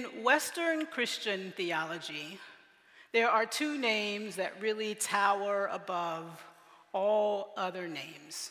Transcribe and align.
In 0.00 0.24
Western 0.24 0.86
Christian 0.86 1.52
theology, 1.58 2.38
there 3.12 3.28
are 3.28 3.44
two 3.44 3.76
names 3.76 4.36
that 4.36 4.54
really 4.58 4.94
tower 4.94 5.68
above 5.70 6.24
all 6.94 7.52
other 7.54 7.86
names. 7.86 8.50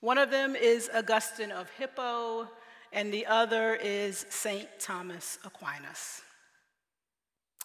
One 0.00 0.18
of 0.18 0.30
them 0.30 0.54
is 0.54 0.90
Augustine 0.94 1.50
of 1.50 1.70
Hippo, 1.70 2.46
and 2.92 3.10
the 3.10 3.24
other 3.24 3.76
is 3.76 4.26
St. 4.28 4.68
Thomas 4.78 5.38
Aquinas. 5.42 6.20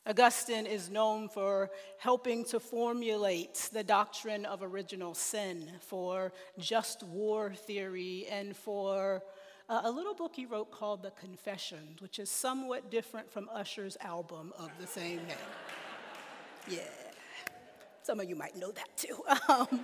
Augustine 0.07 0.65
is 0.65 0.89
known 0.89 1.27
for 1.27 1.71
helping 1.97 2.45
to 2.45 2.61
formulate 2.61 3.69
the 3.73 3.83
doctrine 3.83 4.45
of 4.45 4.63
original 4.63 5.13
sin, 5.13 5.69
for 5.81 6.31
just 6.57 7.03
war 7.03 7.53
theory, 7.53 8.27
and 8.31 8.55
for 8.55 9.23
a 9.69 9.89
little 9.89 10.13
book 10.13 10.33
he 10.35 10.45
wrote 10.45 10.71
called 10.71 11.01
The 11.01 11.11
Confessions, 11.11 12.01
which 12.01 12.19
is 12.19 12.29
somewhat 12.29 12.91
different 12.91 13.31
from 13.31 13.49
Usher's 13.53 13.97
album 14.01 14.53
of 14.57 14.69
the 14.79 14.87
same 14.87 15.17
name. 15.17 15.37
yeah, 16.67 16.79
some 18.03 18.19
of 18.19 18.29
you 18.29 18.35
might 18.35 18.55
know 18.55 18.71
that 18.71 18.95
too. 18.97 19.23
Um, 19.49 19.83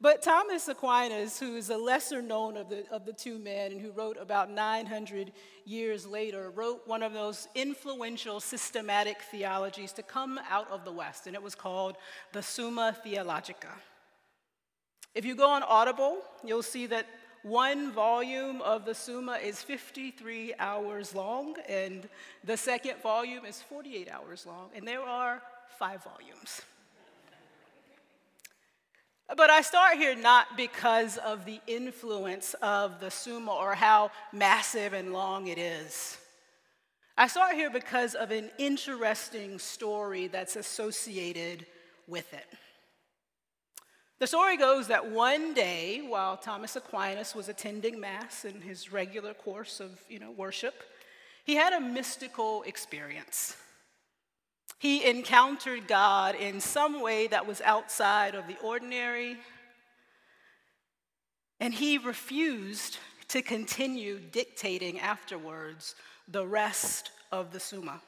but 0.00 0.22
Thomas 0.22 0.68
Aquinas, 0.68 1.40
who 1.40 1.56
is 1.56 1.70
a 1.70 1.76
lesser 1.76 2.22
known 2.22 2.56
of 2.56 2.68
the, 2.68 2.88
of 2.92 3.04
the 3.04 3.12
two 3.12 3.36
men 3.36 3.72
and 3.72 3.80
who 3.80 3.90
wrote 3.90 4.16
about 4.16 4.48
900 4.48 5.32
years 5.64 6.06
later, 6.06 6.50
wrote 6.50 6.82
one 6.86 7.02
of 7.02 7.12
those 7.12 7.48
influential 7.56 8.38
systematic 8.38 9.22
theologies 9.22 9.90
to 9.94 10.04
come 10.04 10.38
out 10.48 10.70
of 10.70 10.84
the 10.84 10.92
West, 10.92 11.26
and 11.26 11.34
it 11.34 11.42
was 11.42 11.56
called 11.56 11.96
the 12.32 12.42
Summa 12.42 12.96
Theologica. 13.02 13.72
If 15.16 15.24
you 15.24 15.34
go 15.34 15.50
on 15.50 15.64
Audible, 15.64 16.18
you'll 16.44 16.62
see 16.62 16.86
that 16.86 17.06
one 17.42 17.92
volume 17.92 18.60
of 18.62 18.84
the 18.84 18.94
Summa 18.94 19.38
is 19.42 19.62
53 19.62 20.54
hours 20.58 21.14
long, 21.14 21.56
and 21.68 22.08
the 22.44 22.56
second 22.56 23.00
volume 23.02 23.44
is 23.44 23.62
48 23.62 24.10
hours 24.10 24.46
long, 24.46 24.70
and 24.74 24.86
there 24.86 25.02
are 25.02 25.42
five 25.78 26.02
volumes. 26.02 26.62
But 29.36 29.50
I 29.50 29.60
start 29.60 29.98
here 29.98 30.16
not 30.16 30.56
because 30.56 31.18
of 31.18 31.44
the 31.44 31.60
influence 31.66 32.54
of 32.62 32.98
the 32.98 33.10
Summa 33.10 33.52
or 33.52 33.74
how 33.74 34.10
massive 34.32 34.94
and 34.94 35.12
long 35.12 35.48
it 35.48 35.58
is. 35.58 36.16
I 37.16 37.26
start 37.26 37.54
here 37.54 37.68
because 37.68 38.14
of 38.14 38.30
an 38.30 38.50
interesting 38.58 39.58
story 39.58 40.28
that's 40.28 40.56
associated 40.56 41.66
with 42.06 42.32
it. 42.32 42.46
The 44.18 44.26
story 44.26 44.56
goes 44.56 44.88
that 44.88 45.10
one 45.10 45.54
day, 45.54 46.02
while 46.04 46.36
Thomas 46.36 46.74
Aquinas 46.74 47.36
was 47.36 47.48
attending 47.48 48.00
Mass 48.00 48.44
in 48.44 48.60
his 48.60 48.90
regular 48.90 49.32
course 49.32 49.78
of 49.78 50.00
you 50.08 50.18
know, 50.18 50.32
worship, 50.32 50.74
he 51.44 51.54
had 51.54 51.72
a 51.72 51.80
mystical 51.80 52.64
experience. 52.64 53.56
He 54.80 55.08
encountered 55.08 55.86
God 55.86 56.34
in 56.34 56.60
some 56.60 57.00
way 57.00 57.28
that 57.28 57.46
was 57.46 57.60
outside 57.60 58.34
of 58.34 58.48
the 58.48 58.56
ordinary, 58.62 59.36
and 61.60 61.72
he 61.72 61.96
refused 61.96 62.98
to 63.28 63.40
continue 63.40 64.18
dictating 64.18 64.98
afterwards 64.98 65.94
the 66.26 66.46
rest 66.46 67.12
of 67.30 67.52
the 67.52 67.60
Summa. 67.60 68.00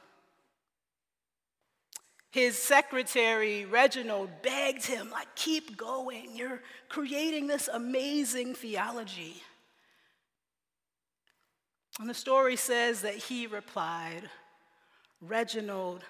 His 2.31 2.57
secretary, 2.57 3.65
Reginald, 3.65 4.31
begged 4.43 4.87
him, 4.87 5.11
like, 5.11 5.35
keep 5.35 5.77
going. 5.77 6.29
You're 6.35 6.63
creating 6.89 7.49
this 7.49 7.69
amazing 7.69 8.55
theology. 8.55 9.43
And 11.99 12.09
the 12.09 12.15
story 12.15 12.55
says 12.57 13.03
that 13.03 13.17
he 13.17 13.47
replied, 13.49 14.31
Reginald, 15.21 16.05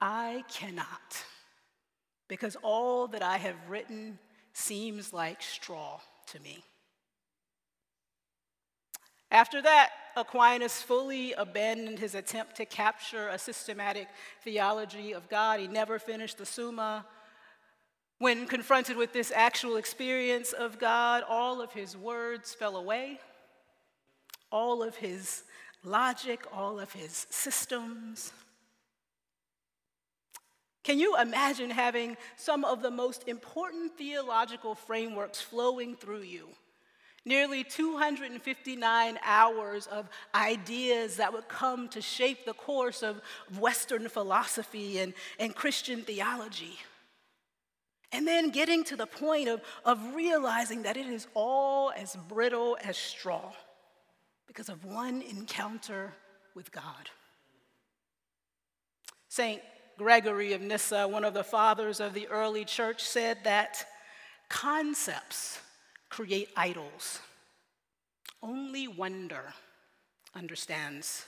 I 0.00 0.44
cannot, 0.50 1.24
because 2.28 2.56
all 2.62 3.08
that 3.08 3.22
I 3.22 3.36
have 3.36 3.56
written 3.68 4.18
seems 4.52 5.12
like 5.12 5.42
straw 5.42 5.98
to 6.28 6.40
me. 6.40 6.64
After 9.30 9.60
that, 9.60 9.90
Aquinas 10.16 10.80
fully 10.80 11.32
abandoned 11.32 11.98
his 11.98 12.14
attempt 12.14 12.56
to 12.56 12.64
capture 12.64 13.28
a 13.28 13.38
systematic 13.38 14.08
theology 14.42 15.12
of 15.12 15.28
God. 15.28 15.60
He 15.60 15.66
never 15.66 15.98
finished 15.98 16.38
the 16.38 16.46
Summa. 16.46 17.06
When 18.18 18.46
confronted 18.46 18.96
with 18.96 19.12
this 19.12 19.32
actual 19.34 19.76
experience 19.76 20.52
of 20.52 20.78
God, 20.78 21.24
all 21.28 21.60
of 21.60 21.72
his 21.72 21.96
words 21.96 22.54
fell 22.54 22.76
away. 22.76 23.18
All 24.50 24.82
of 24.82 24.96
his 24.96 25.42
logic, 25.82 26.44
all 26.52 26.78
of 26.78 26.92
his 26.92 27.26
systems, 27.30 28.32
can 30.84 30.98
you 30.98 31.18
imagine 31.18 31.70
having 31.70 32.16
some 32.36 32.62
of 32.62 32.82
the 32.82 32.90
most 32.90 33.26
important 33.26 33.96
theological 33.96 34.74
frameworks 34.74 35.40
flowing 35.40 35.96
through 35.96 36.20
you? 36.20 36.48
Nearly 37.26 37.64
259 37.64 39.18
hours 39.24 39.86
of 39.86 40.08
ideas 40.34 41.16
that 41.16 41.32
would 41.32 41.48
come 41.48 41.88
to 41.88 42.02
shape 42.02 42.44
the 42.44 42.52
course 42.52 43.02
of 43.02 43.22
Western 43.58 44.08
philosophy 44.08 44.98
and, 44.98 45.14
and 45.38 45.54
Christian 45.54 46.02
theology. 46.02 46.78
And 48.12 48.28
then 48.28 48.50
getting 48.50 48.84
to 48.84 48.96
the 48.96 49.06
point 49.06 49.48
of, 49.48 49.62
of 49.84 50.14
realizing 50.14 50.82
that 50.82 50.96
it 50.96 51.06
is 51.06 51.26
all 51.34 51.92
as 51.96 52.16
brittle 52.28 52.76
as 52.84 52.96
straw 52.96 53.52
because 54.46 54.68
of 54.68 54.84
one 54.84 55.22
encounter 55.22 56.12
with 56.54 56.70
God. 56.70 57.10
St. 59.28 59.60
Gregory 59.98 60.52
of 60.52 60.60
Nyssa, 60.60 61.08
one 61.08 61.24
of 61.24 61.34
the 61.34 61.42
fathers 61.42 61.98
of 61.98 62.14
the 62.14 62.28
early 62.28 62.64
church, 62.64 63.02
said 63.02 63.38
that 63.44 63.84
concepts 64.48 65.58
create 66.14 66.48
idols. 66.56 67.18
Only 68.40 68.86
wonder 68.86 69.52
understands. 70.32 71.26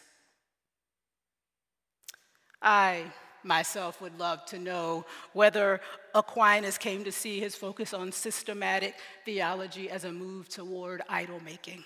I 2.62 3.06
myself 3.42 4.00
would 4.00 4.16
love 4.16 4.44
to 4.47 4.60
know 4.60 5.04
whether 5.32 5.80
Aquinas 6.14 6.78
came 6.78 7.02
to 7.02 7.10
see 7.10 7.41
his 7.41 7.56
focus 7.56 7.92
on 7.92 8.12
systematic 8.12 8.94
theology 9.24 9.91
as 9.91 10.04
a 10.04 10.12
move 10.12 10.48
toward 10.48 11.03
idol 11.08 11.41
making. 11.44 11.82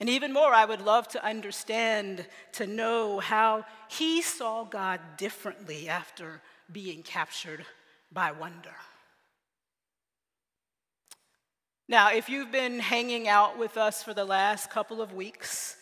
And 0.00 0.08
even 0.08 0.32
more, 0.32 0.54
I 0.54 0.64
would 0.64 0.80
love 0.80 1.06
to 1.08 1.22
understand, 1.22 2.26
to 2.52 2.66
know 2.66 3.18
how 3.18 3.66
he 3.88 4.22
saw 4.22 4.64
God 4.64 5.00
differently 5.18 5.90
after 5.90 6.40
being 6.72 7.02
captured 7.02 7.66
by 8.10 8.32
wonder. 8.32 8.74
Now, 11.88 12.12
if 12.12 12.28
you've 12.28 12.52
been 12.52 12.78
hanging 12.78 13.28
out 13.28 13.58
with 13.58 13.76
us 13.76 14.02
for 14.02 14.14
the 14.14 14.24
last 14.24 14.70
couple 14.70 15.02
of 15.02 15.12
weeks, 15.12 15.76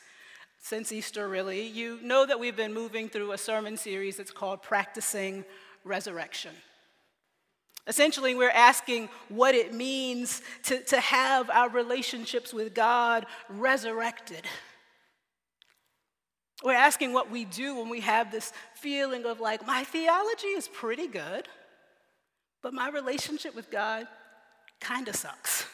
since 0.62 0.92
Easter 0.92 1.28
really, 1.28 1.66
you 1.66 1.98
know 2.02 2.26
that 2.26 2.40
we've 2.40 2.56
been 2.56 2.74
moving 2.74 3.08
through 3.08 3.32
a 3.32 3.38
sermon 3.38 3.76
series 3.76 4.16
that's 4.16 4.30
called 4.30 4.62
Practicing 4.62 5.44
Resurrection. 5.84 6.52
Essentially, 7.86 8.34
we're 8.34 8.50
asking 8.50 9.08
what 9.28 9.54
it 9.54 9.74
means 9.74 10.42
to, 10.64 10.82
to 10.84 11.00
have 11.00 11.48
our 11.50 11.68
relationships 11.68 12.52
with 12.52 12.74
God 12.74 13.26
resurrected. 13.48 14.44
We're 16.62 16.74
asking 16.74 17.14
what 17.14 17.30
we 17.30 17.46
do 17.46 17.76
when 17.76 17.88
we 17.88 18.00
have 18.00 18.30
this 18.30 18.52
feeling 18.74 19.24
of 19.24 19.40
like, 19.40 19.66
my 19.66 19.84
theology 19.84 20.48
is 20.48 20.68
pretty 20.68 21.06
good, 21.06 21.48
but 22.62 22.74
my 22.74 22.90
relationship 22.90 23.54
with 23.54 23.70
God 23.70 24.06
kind 24.80 25.08
of 25.08 25.16
sucks. 25.16 25.66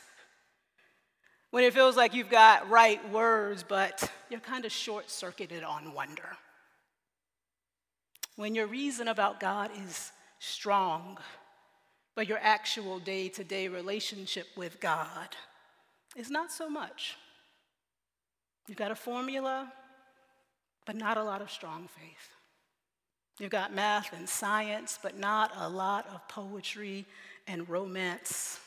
When 1.51 1.65
it 1.65 1.73
feels 1.73 1.97
like 1.97 2.15
you've 2.15 2.31
got 2.31 2.69
right 2.69 3.01
words, 3.11 3.65
but 3.67 4.11
you're 4.31 4.41
kind 4.41 4.65
of 4.65 4.73
short 4.73 5.11
circuited 5.11 5.63
on 5.63 5.95
wonder. 5.95 6.37
When 8.37 8.55
your 8.55 8.67
reason 8.67 9.09
about 9.09 9.41
God 9.41 9.71
is 9.87 10.13
strong, 10.39 11.19
but 12.15 12.27
your 12.27 12.39
actual 12.41 12.99
day 12.99 13.29
to 13.31 13.45
day 13.45 13.69
relationship 13.69 14.47
with 14.57 14.81
God 14.81 15.29
is 16.17 16.31
not 16.31 16.51
so 16.51 16.69
much. 16.69 17.17
You've 18.67 18.79
got 18.79 18.91
a 18.91 18.97
formula, 18.97 19.73
but 20.87 20.97
not 20.97 21.17
a 21.17 21.23
lot 21.23 21.41
of 21.41 21.51
strong 21.51 21.89
faith. 21.89 22.31
You've 23.39 23.51
got 23.51 23.75
math 23.75 24.13
and 24.13 24.29
science, 24.29 24.99
but 25.03 25.19
not 25.19 25.53
a 25.57 25.69
lot 25.69 26.07
of 26.09 26.27
poetry 26.27 27.07
and 27.47 27.69
romance 27.69 28.59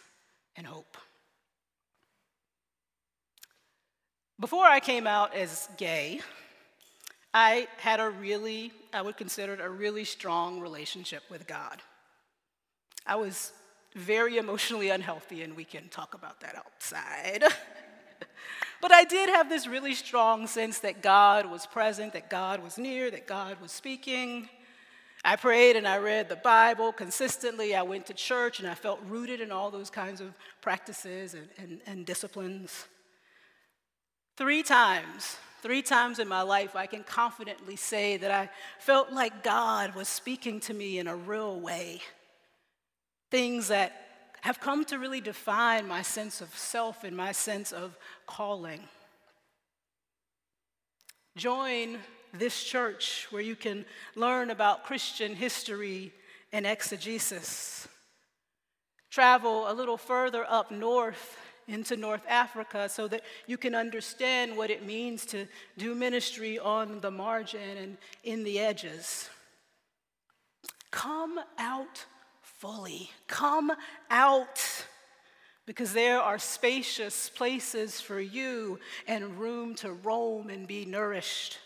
and 0.56 0.66
hope. 0.66 0.96
Before 4.40 4.66
I 4.66 4.80
came 4.80 5.06
out 5.06 5.36
as 5.36 5.68
gay, 5.78 6.22
I 7.34 7.68
had 7.78 8.00
a 8.00 8.10
really, 8.10 8.72
I 8.94 9.02
would 9.02 9.18
consider 9.18 9.54
it 9.54 9.60
a 9.62 9.70
really 9.70 10.06
strong 10.06 10.62
relationship 10.62 11.24
with 11.30 11.46
God. 11.46 11.82
I 13.06 13.16
was 13.16 13.52
very 13.96 14.38
emotionally 14.38 14.90
unhealthy, 14.90 15.44
and 15.44 15.58
we 15.58 15.66
can 15.66 15.90
talk 15.90 16.14
about 16.14 16.40
that 16.42 16.56
outside. 16.56 17.44
But 18.82 18.94
I 18.94 19.04
did 19.04 19.30
have 19.30 19.50
this 19.50 19.68
really 19.68 19.94
strong 19.94 20.48
sense 20.48 20.80
that 20.80 21.02
God 21.02 21.46
was 21.46 21.66
present, 21.66 22.14
that 22.14 22.30
God 22.30 22.64
was 22.64 22.78
near, 22.78 23.12
that 23.12 23.28
God 23.28 23.60
was 23.60 23.72
speaking. 23.72 24.48
I 25.26 25.36
prayed 25.36 25.76
and 25.76 25.86
I 25.86 25.98
read 25.98 26.30
the 26.30 26.38
Bible 26.38 26.94
consistently. 26.94 27.76
I 27.76 27.82
went 27.82 28.06
to 28.06 28.14
church 28.14 28.60
and 28.60 28.70
I 28.70 28.74
felt 28.76 29.02
rooted 29.06 29.42
in 29.42 29.52
all 29.52 29.70
those 29.70 29.90
kinds 29.90 30.22
of 30.22 30.34
practices 30.62 31.34
and, 31.34 31.50
and, 31.58 31.82
and 31.86 32.06
disciplines. 32.06 32.86
Three 34.40 34.64
times, 34.64 35.36
three 35.62 35.82
times 35.82 36.18
in 36.18 36.30
my 36.30 36.44
life, 36.44 36.74
I 36.74 36.86
can 36.86 37.04
confidently 37.04 37.76
say 37.76 38.16
that 38.16 38.32
I 38.32 38.50
felt 38.80 39.12
like 39.12 39.44
God 39.44 39.96
was 39.96 40.08
speaking 40.08 40.62
to 40.62 40.74
me 40.74 40.98
in 40.98 41.08
a 41.08 41.16
real 41.18 41.60
way. 41.60 42.00
Things 43.32 43.68
that 43.68 43.92
have 44.40 44.62
come 44.62 44.86
to 44.86 44.98
really 44.98 45.20
define 45.20 45.90
my 45.90 46.02
sense 46.04 46.40
of 46.40 46.58
self 46.58 47.04
and 47.04 47.18
my 47.18 47.34
sense 47.34 47.74
of 47.74 47.98
calling. 48.28 48.80
Join 51.36 51.98
this 52.32 52.64
church 52.64 53.28
where 53.32 53.42
you 53.42 53.58
can 53.58 53.84
learn 54.16 54.52
about 54.52 54.86
Christian 54.86 55.36
history 55.36 56.14
and 56.54 56.66
exegesis. 56.66 57.90
Travel 59.12 59.70
a 59.70 59.74
little 59.74 59.98
further 59.98 60.46
up 60.48 60.72
north 60.72 61.39
into 61.70 61.96
North 61.96 62.24
Africa 62.28 62.90
so 62.90 63.08
that 63.08 63.22
you 63.48 63.58
can 63.58 63.76
understand 63.76 64.58
what 64.58 64.70
it 64.70 64.86
means 64.86 65.26
to 65.28 65.48
do 65.78 65.96
ministry 65.96 66.58
on 66.60 67.00
the 67.00 67.12
margin 67.12 67.78
and 67.78 67.98
in 68.24 68.44
the 68.44 68.60
edges. 68.60 69.30
Come 70.92 71.40
out 71.58 72.06
fully. 72.42 73.12
Come 73.28 73.72
out 74.10 74.86
because 75.66 75.94
there 75.94 76.20
are 76.20 76.40
spacious 76.40 77.30
places 77.30 78.02
for 78.02 78.20
you 78.20 78.80
and 79.08 79.40
room 79.40 79.76
to 79.76 79.92
roam 79.92 80.50
and 80.50 80.68
be 80.68 80.84
nourished. 80.84 81.60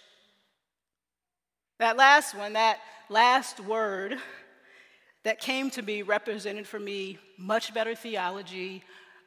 That 1.79 1.95
last 1.95 2.35
one, 2.35 2.53
that 2.53 2.79
last 3.09 3.61
word 3.61 4.17
that 5.23 5.39
came 5.39 5.69
to 5.71 5.81
be 5.81 6.03
represented 6.03 6.67
for 6.67 6.79
me 6.79 7.17
much 7.37 7.73
better 7.73 7.95
theology, 7.95 8.83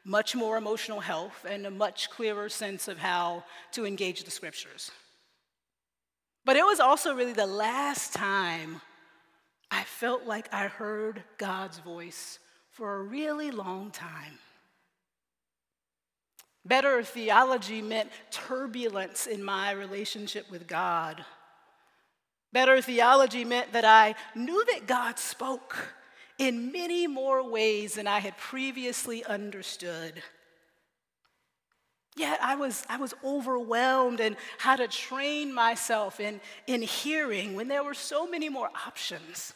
much 0.07 0.35
more 0.35 0.55
emotional 0.55 1.01
health, 1.01 1.45
and 1.47 1.65
a 1.65 1.71
much 1.71 2.09
clearer 2.09 2.47
sense 2.47 2.87
of 2.87 2.97
how 2.97 3.43
to 3.73 3.85
engage 3.85 4.23
the 4.23 4.31
scriptures. 4.31 4.89
But 6.45 6.55
it 6.55 6.63
was 6.63 6.79
also 6.79 7.13
really 7.13 7.33
the 7.33 7.45
last 7.45 8.13
time 8.13 8.79
I 9.69 9.83
felt 9.83 10.23
like 10.23 10.47
I 10.53 10.67
heard 10.67 11.23
God's 11.37 11.79
voice 11.79 12.39
for 12.71 12.95
a 12.95 13.03
really 13.03 13.51
long 13.51 13.91
time. 13.91 14.39
Better 16.63 17.03
theology 17.03 17.81
meant 17.81 18.09
turbulence 18.31 19.27
in 19.27 19.43
my 19.43 19.71
relationship 19.71 20.49
with 20.49 20.67
God. 20.67 21.25
Better 22.53 22.81
theology 22.81 23.43
meant 23.43 23.73
that 23.73 23.83
I 23.83 24.15
knew 24.35 24.63
that 24.71 24.87
God 24.87 25.19
spoke 25.19 25.75
in 26.37 26.71
many 26.71 27.07
more 27.07 27.47
ways 27.47 27.95
than 27.95 28.07
I 28.07 28.19
had 28.19 28.37
previously 28.37 29.23
understood. 29.25 30.21
Yet 32.15 32.39
I 32.41 32.55
was, 32.55 32.83
I 32.89 32.97
was 32.97 33.13
overwhelmed 33.23 34.19
in 34.19 34.37
how 34.57 34.75
to 34.75 34.87
train 34.87 35.53
myself 35.53 36.19
in, 36.19 36.41
in 36.65 36.81
hearing 36.81 37.55
when 37.55 37.67
there 37.67 37.83
were 37.83 37.93
so 37.93 38.27
many 38.27 38.49
more 38.49 38.69
options 38.87 39.53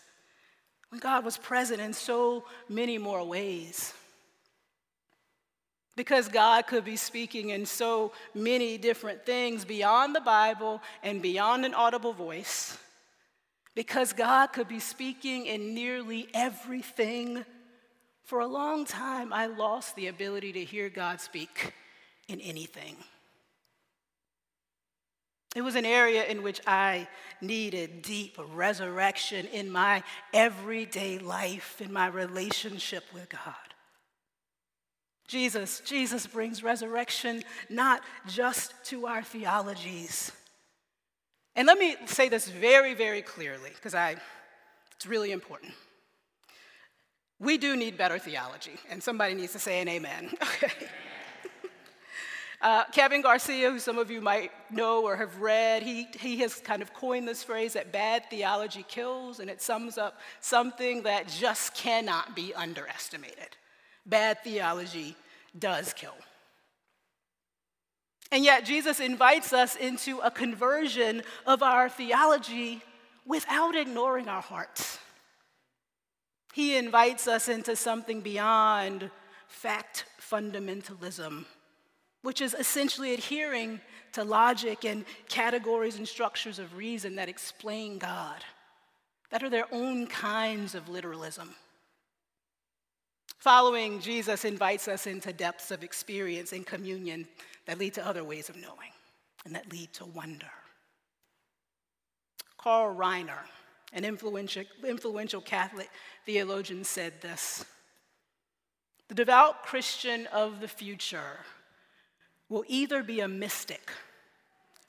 when 0.89 0.99
God 0.99 1.25
was 1.25 1.37
present 1.37 1.81
in 1.81 1.93
so 1.93 2.43
many 2.69 2.97
more 2.97 3.23
ways. 3.23 3.93
Because 5.95 6.27
God 6.27 6.67
could 6.67 6.85
be 6.85 6.95
speaking 6.95 7.49
in 7.49 7.65
so 7.65 8.11
many 8.35 8.77
different 8.77 9.25
things 9.25 9.65
beyond 9.65 10.15
the 10.15 10.21
Bible 10.21 10.81
and 11.03 11.21
beyond 11.21 11.65
an 11.65 11.73
audible 11.73 12.13
voice. 12.13 12.77
Because 13.75 14.13
God 14.13 14.47
could 14.47 14.67
be 14.67 14.79
speaking 14.79 15.45
in 15.45 15.73
nearly 15.73 16.27
everything. 16.33 17.45
For 18.23 18.39
a 18.39 18.47
long 18.47 18.85
time, 18.85 19.31
I 19.31 19.45
lost 19.45 19.95
the 19.95 20.07
ability 20.07 20.53
to 20.53 20.63
hear 20.63 20.89
God 20.89 21.21
speak 21.21 21.73
in 22.27 22.41
anything. 22.41 22.95
It 25.55 25.61
was 25.61 25.75
an 25.75 25.85
area 25.85 26.23
in 26.25 26.43
which 26.43 26.61
I 26.65 27.07
needed 27.41 28.03
deep 28.03 28.37
resurrection 28.53 29.47
in 29.47 29.69
my 29.69 30.01
everyday 30.33 31.19
life, 31.19 31.81
in 31.81 31.91
my 31.91 32.07
relationship 32.07 33.03
with 33.13 33.27
God. 33.29 33.55
Jesus, 35.27 35.81
Jesus 35.85 36.25
brings 36.27 36.63
resurrection 36.63 37.43
not 37.69 38.01
just 38.27 38.73
to 38.85 39.07
our 39.07 39.23
theologies. 39.23 40.31
And 41.55 41.67
let 41.67 41.77
me 41.77 41.95
say 42.05 42.29
this 42.29 42.47
very, 42.47 42.93
very 42.93 43.21
clearly, 43.21 43.71
because 43.75 43.93
it's 44.95 45.05
really 45.05 45.31
important. 45.31 45.73
We 47.39 47.57
do 47.57 47.75
need 47.75 47.97
better 47.97 48.19
theology, 48.19 48.77
and 48.89 49.01
somebody 49.01 49.33
needs 49.33 49.53
to 49.53 49.59
say 49.59 49.81
an 49.81 49.87
amen. 49.87 50.31
Okay. 50.41 50.87
Uh, 52.61 52.83
Kevin 52.91 53.23
Garcia, 53.23 53.71
who 53.71 53.79
some 53.79 53.97
of 53.97 54.11
you 54.11 54.21
might 54.21 54.51
know 54.69 55.03
or 55.03 55.15
have 55.15 55.41
read, 55.41 55.81
he, 55.81 56.07
he 56.19 56.37
has 56.37 56.57
kind 56.57 56.83
of 56.83 56.93
coined 56.93 57.27
this 57.27 57.43
phrase 57.43 57.73
that 57.73 57.91
bad 57.91 58.29
theology 58.29 58.85
kills, 58.87 59.39
and 59.39 59.49
it 59.49 59.63
sums 59.63 59.97
up 59.97 60.19
something 60.41 61.01
that 61.01 61.27
just 61.27 61.73
cannot 61.73 62.35
be 62.35 62.53
underestimated. 62.53 63.57
Bad 64.05 64.43
theology 64.43 65.15
does 65.57 65.91
kill. 65.93 66.13
And 68.31 68.43
yet, 68.43 68.65
Jesus 68.65 68.99
invites 68.99 69.51
us 69.51 69.75
into 69.75 70.19
a 70.19 70.31
conversion 70.31 71.21
of 71.45 71.61
our 71.61 71.89
theology 71.89 72.81
without 73.25 73.75
ignoring 73.75 74.27
our 74.27 74.41
hearts. 74.41 74.99
He 76.53 76.77
invites 76.77 77.27
us 77.27 77.49
into 77.49 77.75
something 77.75 78.21
beyond 78.21 79.09
fact 79.47 80.05
fundamentalism 80.19 81.45
which 82.21 82.41
is 82.41 82.53
essentially 82.53 83.13
adhering 83.13 83.79
to 84.13 84.23
logic 84.23 84.85
and 84.85 85.05
categories 85.27 85.97
and 85.97 86.07
structures 86.07 86.59
of 86.59 86.75
reason 86.75 87.15
that 87.15 87.29
explain 87.29 87.97
God, 87.97 88.43
that 89.31 89.43
are 89.43 89.49
their 89.49 89.67
own 89.71 90.07
kinds 90.07 90.75
of 90.75 90.89
literalism. 90.89 91.55
Following 93.41 93.99
Jesus 93.99 94.45
invites 94.45 94.87
us 94.87 95.07
into 95.07 95.33
depths 95.33 95.71
of 95.71 95.83
experience 95.83 96.53
and 96.53 96.63
communion 96.63 97.27
that 97.65 97.79
lead 97.79 97.95
to 97.95 98.05
other 98.05 98.23
ways 98.23 98.49
of 98.49 98.55
knowing 98.55 98.91
and 99.43 99.55
that 99.55 99.71
lead 99.71 99.91
to 99.93 100.05
wonder. 100.05 100.51
Karl 102.59 102.95
Rahner, 102.95 103.39
an 103.93 104.05
influential 104.05 105.41
Catholic 105.41 105.89
theologian, 106.23 106.83
said 106.83 107.19
this 107.19 107.65
The 109.07 109.15
devout 109.15 109.63
Christian 109.63 110.27
of 110.27 110.61
the 110.61 110.67
future 110.67 111.39
will 112.47 112.63
either 112.67 113.01
be 113.01 113.21
a 113.21 113.27
mystic, 113.27 113.89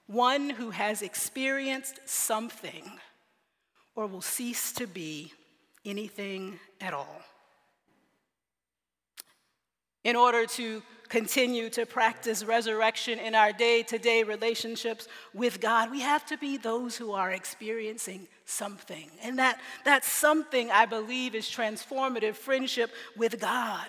one 0.06 0.50
who 0.50 0.68
has 0.68 1.00
experienced 1.00 2.00
something, 2.04 3.00
or 3.94 4.06
will 4.06 4.21
cease 4.21 4.73
to 4.73 4.87
be 4.87 5.32
anything 5.87 6.61
at 6.82 6.92
all. 6.92 7.23
In 10.04 10.16
order 10.16 10.47
to 10.47 10.82
continue 11.09 11.68
to 11.68 11.85
practice 11.85 12.42
resurrection 12.42 13.18
in 13.18 13.35
our 13.35 13.52
day 13.52 13.82
to 13.82 13.99
day 13.99 14.23
relationships 14.23 15.09
with 15.35 15.61
God, 15.61 15.90
we 15.90 16.00
have 16.00 16.25
to 16.26 16.38
be 16.38 16.56
those 16.56 16.97
who 16.97 17.12
are 17.12 17.30
experiencing 17.30 18.26
something. 18.47 19.11
And 19.23 19.38
that, 19.38 19.61
that 19.85 20.04
something, 20.04 20.71
I 20.71 20.87
believe, 20.87 21.35
is 21.35 21.44
transformative 21.44 22.35
friendship 22.35 22.90
with 23.16 23.38
God. 23.38 23.87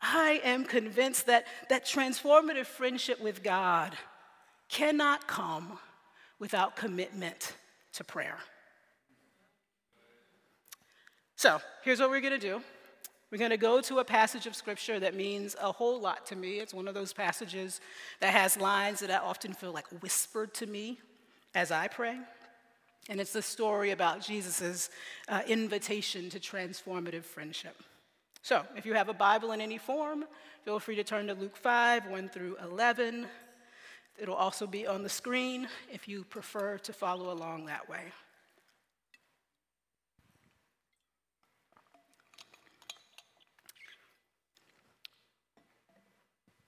I 0.00 0.40
am 0.44 0.64
convinced 0.64 1.26
that 1.26 1.44
that 1.68 1.86
transformative 1.86 2.66
friendship 2.66 3.20
with 3.20 3.42
God 3.42 3.96
cannot 4.68 5.26
come 5.26 5.78
without 6.38 6.74
commitment 6.74 7.54
to 7.92 8.04
prayer. 8.04 8.38
So, 11.36 11.60
here's 11.82 12.00
what 12.00 12.10
we're 12.10 12.20
going 12.20 12.38
to 12.38 12.38
do. 12.38 12.62
We're 13.32 13.38
going 13.38 13.50
to 13.50 13.56
go 13.56 13.80
to 13.80 14.00
a 14.00 14.04
passage 14.04 14.46
of 14.46 14.54
scripture 14.54 15.00
that 15.00 15.14
means 15.14 15.56
a 15.58 15.72
whole 15.72 15.98
lot 15.98 16.26
to 16.26 16.36
me. 16.36 16.60
It's 16.60 16.74
one 16.74 16.86
of 16.86 16.92
those 16.92 17.14
passages 17.14 17.80
that 18.20 18.34
has 18.34 18.58
lines 18.58 19.00
that 19.00 19.10
I 19.10 19.16
often 19.16 19.54
feel 19.54 19.72
like 19.72 19.86
whispered 20.02 20.52
to 20.52 20.66
me 20.66 21.00
as 21.54 21.70
I 21.70 21.88
pray. 21.88 22.18
And 23.08 23.18
it's 23.18 23.32
the 23.32 23.40
story 23.40 23.92
about 23.92 24.20
Jesus' 24.20 24.90
uh, 25.28 25.40
invitation 25.48 26.28
to 26.28 26.38
transformative 26.38 27.24
friendship. 27.24 27.74
So, 28.42 28.66
if 28.76 28.84
you 28.84 28.92
have 28.92 29.08
a 29.08 29.14
Bible 29.14 29.52
in 29.52 29.62
any 29.62 29.78
form, 29.78 30.26
feel 30.66 30.78
free 30.78 30.96
to 30.96 31.04
turn 31.04 31.26
to 31.28 31.34
Luke 31.34 31.56
5, 31.56 32.08
1 32.08 32.28
through 32.28 32.58
11. 32.62 33.26
It'll 34.18 34.34
also 34.34 34.66
be 34.66 34.86
on 34.86 35.02
the 35.02 35.08
screen 35.08 35.68
if 35.90 36.06
you 36.06 36.24
prefer 36.24 36.76
to 36.76 36.92
follow 36.92 37.32
along 37.32 37.64
that 37.64 37.88
way. 37.88 38.12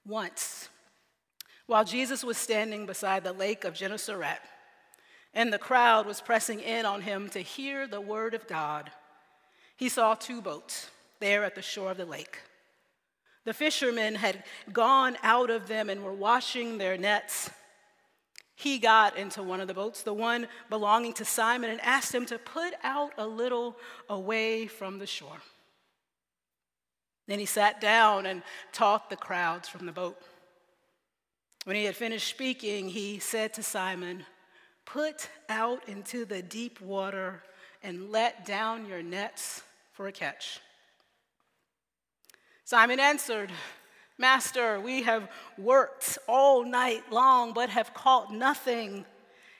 Once, 0.06 0.68
While 1.66 1.84
Jesus 1.84 2.22
was 2.22 2.36
standing 2.36 2.84
beside 2.84 3.24
the 3.24 3.32
lake 3.32 3.64
of 3.64 3.74
Gennesaret, 3.74 4.40
and 5.32 5.52
the 5.52 5.58
crowd 5.58 6.06
was 6.06 6.20
pressing 6.20 6.60
in 6.60 6.84
on 6.84 7.00
him 7.00 7.28
to 7.30 7.40
hear 7.40 7.86
the 7.86 8.00
word 8.00 8.34
of 8.34 8.46
God, 8.46 8.90
he 9.76 9.88
saw 9.88 10.14
two 10.14 10.42
boats 10.42 10.90
there 11.20 11.42
at 11.42 11.54
the 11.54 11.62
shore 11.62 11.90
of 11.90 11.96
the 11.96 12.04
lake. 12.04 12.38
The 13.44 13.54
fishermen 13.54 14.14
had 14.14 14.44
gone 14.72 15.16
out 15.22 15.50
of 15.50 15.68
them 15.68 15.88
and 15.90 16.04
were 16.04 16.12
washing 16.12 16.78
their 16.78 16.96
nets. 16.96 17.50
He 18.54 18.78
got 18.78 19.16
into 19.16 19.42
one 19.42 19.60
of 19.60 19.68
the 19.68 19.74
boats, 19.74 20.02
the 20.02 20.14
one 20.14 20.46
belonging 20.70 21.12
to 21.14 21.24
Simon, 21.24 21.70
and 21.70 21.80
asked 21.80 22.14
him 22.14 22.26
to 22.26 22.38
put 22.38 22.74
out 22.82 23.12
a 23.18 23.26
little 23.26 23.76
away 24.08 24.66
from 24.66 24.98
the 24.98 25.06
shore. 25.06 25.40
Then 27.26 27.38
he 27.38 27.46
sat 27.46 27.80
down 27.80 28.26
and 28.26 28.42
taught 28.72 29.08
the 29.08 29.16
crowds 29.16 29.68
from 29.68 29.86
the 29.86 29.92
boat. 29.92 30.20
When 31.64 31.76
he 31.76 31.84
had 31.84 31.96
finished 31.96 32.28
speaking, 32.28 32.88
he 32.88 33.18
said 33.18 33.54
to 33.54 33.62
Simon, 33.62 34.26
Put 34.84 35.30
out 35.48 35.88
into 35.88 36.26
the 36.26 36.42
deep 36.42 36.80
water 36.80 37.42
and 37.82 38.10
let 38.10 38.44
down 38.44 38.86
your 38.86 39.02
nets 39.02 39.62
for 39.92 40.06
a 40.06 40.12
catch. 40.12 40.60
Simon 42.64 43.00
answered, 43.00 43.50
Master, 44.18 44.78
we 44.78 45.02
have 45.02 45.30
worked 45.58 46.18
all 46.28 46.64
night 46.64 47.10
long, 47.10 47.52
but 47.52 47.70
have 47.70 47.94
caught 47.94 48.32
nothing. 48.32 49.04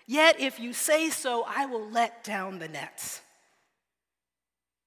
Yet 0.06 0.38
if 0.38 0.61
you 0.61 0.73
say 0.73 1.11
so, 1.11 1.44
I 1.47 1.66
will 1.66 1.88
let 1.90 2.23
down 2.23 2.59
the 2.59 2.68
nets. 2.68 3.23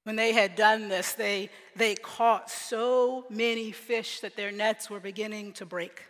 When 0.07 0.15
they 0.15 0.31
had 0.31 0.55
done 0.55 0.87
this, 0.87 1.11
they, 1.11 1.49
they 1.75 1.93
caught 1.95 2.49
so 2.49 3.25
many 3.29 3.73
fish 3.73 4.21
that 4.21 4.37
their 4.37 4.53
nets 4.53 4.89
were 4.89 5.01
beginning 5.01 5.51
to 5.55 5.65
break. 5.65 6.01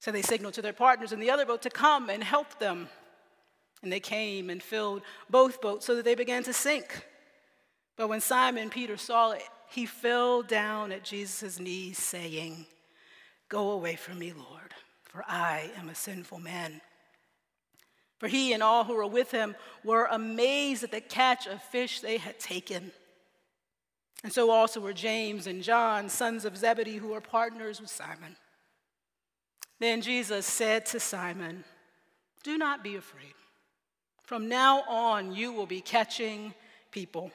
So 0.00 0.10
they 0.10 0.20
signaled 0.20 0.54
to 0.54 0.62
their 0.62 0.72
partners 0.72 1.12
in 1.12 1.20
the 1.20 1.30
other 1.30 1.46
boat 1.46 1.62
to 1.62 1.70
come 1.70 2.10
and 2.10 2.24
help 2.24 2.58
them. 2.58 2.88
And 3.84 3.92
they 3.92 4.00
came 4.00 4.50
and 4.50 4.60
filled 4.60 5.02
both 5.30 5.60
boats 5.60 5.86
so 5.86 5.94
that 5.94 6.04
they 6.04 6.16
began 6.16 6.42
to 6.42 6.52
sink. 6.52 7.06
But 7.96 8.08
when 8.08 8.20
Simon 8.20 8.68
Peter 8.68 8.96
saw 8.96 9.30
it, 9.30 9.44
he 9.70 9.86
fell 9.86 10.42
down 10.42 10.90
at 10.90 11.04
Jesus' 11.04 11.60
knees, 11.60 11.98
saying, 11.98 12.66
Go 13.48 13.70
away 13.70 13.94
from 13.94 14.18
me, 14.18 14.32
Lord, 14.32 14.74
for 15.04 15.24
I 15.28 15.70
am 15.78 15.88
a 15.88 15.94
sinful 15.94 16.40
man. 16.40 16.80
For 18.22 18.28
he 18.28 18.52
and 18.52 18.62
all 18.62 18.84
who 18.84 18.94
were 18.94 19.04
with 19.04 19.32
him 19.32 19.56
were 19.82 20.06
amazed 20.08 20.84
at 20.84 20.92
the 20.92 21.00
catch 21.00 21.48
of 21.48 21.60
fish 21.60 21.98
they 21.98 22.18
had 22.18 22.38
taken. 22.38 22.92
And 24.22 24.32
so 24.32 24.52
also 24.52 24.78
were 24.78 24.92
James 24.92 25.48
and 25.48 25.60
John, 25.60 26.08
sons 26.08 26.44
of 26.44 26.56
Zebedee, 26.56 26.98
who 26.98 27.08
were 27.08 27.20
partners 27.20 27.80
with 27.80 27.90
Simon. 27.90 28.36
Then 29.80 30.02
Jesus 30.02 30.46
said 30.46 30.86
to 30.86 31.00
Simon, 31.00 31.64
Do 32.44 32.56
not 32.56 32.84
be 32.84 32.94
afraid. 32.94 33.34
From 34.22 34.48
now 34.48 34.82
on, 34.82 35.34
you 35.34 35.52
will 35.52 35.66
be 35.66 35.80
catching 35.80 36.54
people. 36.92 37.32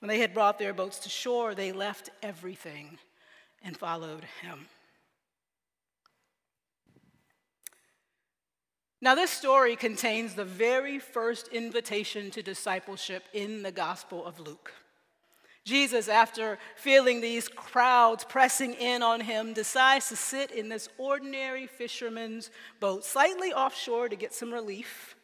When 0.00 0.08
they 0.08 0.20
had 0.20 0.32
brought 0.32 0.58
their 0.58 0.72
boats 0.72 1.00
to 1.00 1.10
shore, 1.10 1.54
they 1.54 1.70
left 1.70 2.08
everything 2.22 2.96
and 3.62 3.76
followed 3.76 4.24
him. 4.40 4.68
Now, 9.04 9.14
this 9.14 9.30
story 9.30 9.76
contains 9.76 10.32
the 10.32 10.46
very 10.46 10.98
first 10.98 11.48
invitation 11.48 12.30
to 12.30 12.42
discipleship 12.42 13.22
in 13.34 13.62
the 13.62 13.70
Gospel 13.70 14.24
of 14.24 14.40
Luke. 14.40 14.72
Jesus, 15.66 16.08
after 16.08 16.58
feeling 16.74 17.20
these 17.20 17.46
crowds 17.46 18.24
pressing 18.24 18.72
in 18.72 19.02
on 19.02 19.20
him, 19.20 19.52
decides 19.52 20.08
to 20.08 20.16
sit 20.16 20.50
in 20.52 20.70
this 20.70 20.88
ordinary 20.96 21.66
fisherman's 21.66 22.50
boat, 22.80 23.04
slightly 23.04 23.52
offshore 23.52 24.08
to 24.08 24.16
get 24.16 24.32
some 24.32 24.50
relief, 24.50 25.14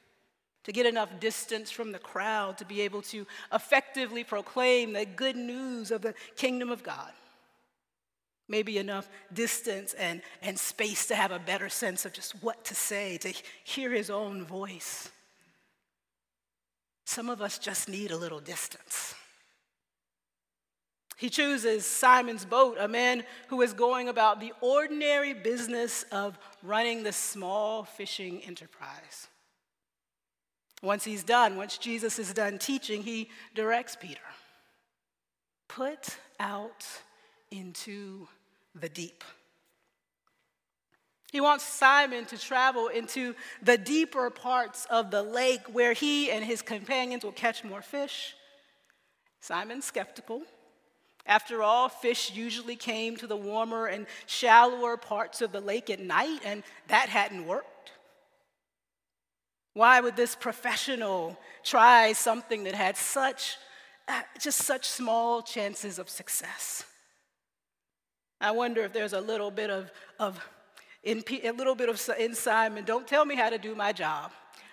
to 0.65 0.73
get 0.73 0.85
enough 0.85 1.19
distance 1.19 1.71
from 1.71 1.91
the 1.91 1.99
crowd 1.99 2.59
to 2.59 2.67
be 2.67 2.83
able 2.83 3.01
to 3.01 3.27
effectively 3.51 4.25
proclaim 4.25 4.93
the 4.93 5.07
good 5.07 5.37
news 5.37 5.91
of 5.91 6.03
the 6.03 6.13
kingdom 6.37 6.69
of 6.69 6.83
God. 6.83 7.13
Maybe 8.51 8.77
enough 8.77 9.09
distance 9.33 9.95
and, 9.95 10.21
and 10.43 10.59
space 10.59 11.07
to 11.07 11.15
have 11.15 11.33
a 11.33 11.39
better 11.39 11.71
sense 11.71 12.05
of 12.05 12.13
just 12.13 12.33
what 12.43 12.63
to 12.67 12.75
say, 12.75 13.17
to 13.19 13.33
hear 13.65 13.91
his 13.91 14.11
own 14.11 14.45
voice. 14.45 15.09
Some 17.07 17.31
of 17.31 17.41
us 17.41 17.59
just 17.59 17.89
need 17.89 18.11
a 18.11 18.17
little 18.17 18.41
distance. 18.41 19.15
He 21.17 21.31
chooses 21.31 21.87
Simon's 21.87 22.45
boat, 22.45 22.77
a 22.79 22.89
man 22.89 23.25
who 23.49 23.63
is 23.63 23.73
going 23.73 24.09
about 24.09 24.41
the 24.41 24.53
ordinary 24.61 25.33
business 25.33 26.05
of 26.11 26.39
running 26.63 27.03
the 27.03 27.13
small 27.13 27.85
fishing 27.85 28.43
enterprise. 28.43 29.29
Once 30.83 31.05
he's 31.05 31.23
done, 31.23 31.57
once 31.57 31.79
Jesus 31.79 32.19
is 32.19 32.35
done 32.35 32.59
teaching, 32.59 33.03
he 33.03 33.31
directs 33.55 33.97
Peter 33.97 34.21
put 35.69 36.17
out 36.41 36.85
into 37.53 38.27
the 38.75 38.89
deep. 38.89 39.25
He 41.33 41.41
wants 41.41 41.65
Simon 41.65 42.25
to 42.27 42.39
travel 42.39 42.89
into 42.89 43.35
the 43.63 43.79
deeper 43.79 44.31
parts 44.31 44.87
of 44.91 45.11
the 45.11 45.23
lake 45.23 45.63
where 45.73 45.93
he 45.93 46.31
and 46.31 46.45
his 46.45 46.61
companions 46.61 47.23
will 47.23 47.33
catch 47.33 47.63
more 47.63 47.83
fish. 47.83 48.35
Simon's 49.41 49.85
skeptical. 49.85 50.43
After 51.27 51.63
all, 51.63 51.89
fish 51.89 52.33
usually 52.35 52.75
came 52.75 53.17
to 53.19 53.27
the 53.27 53.37
warmer 53.37 53.87
and 53.87 54.07
shallower 54.27 54.97
parts 54.97 55.41
of 55.41 55.53
the 55.53 55.61
lake 55.61 55.89
at 55.89 56.01
night, 56.01 56.41
and 56.45 56.65
that 56.89 57.09
hadn't 57.09 57.47
worked. 57.47 57.93
Why 59.75 60.01
would 60.01 60.17
this 60.17 60.35
professional 60.35 61.39
try 61.63 62.13
something 62.13 62.65
that 62.65 62.75
had 62.75 62.97
such, 62.97 63.57
uh, 64.09 64.23
just 64.41 64.59
such 64.59 64.89
small 64.89 65.43
chances 65.43 66.01
of 66.01 66.09
success? 66.09 66.85
I 68.41 68.51
wonder 68.53 68.83
if 68.83 68.93
there's 68.93 69.13
a 69.13 69.21
little 69.21 69.51
bit 69.51 69.71
of, 69.71 69.93
of 70.19 70.41
in, 71.03 71.23
a 71.45 71.51
little 71.51 71.75
bit 71.75 71.89
of 71.89 72.11
in 72.19 72.35
Simon, 72.35 72.85
don't 72.85 73.07
tell 73.07 73.25
me 73.25 73.35
how 73.35 73.51
to 73.51 73.59
do 73.59 73.75
my 73.75 73.93
job. 73.93 74.33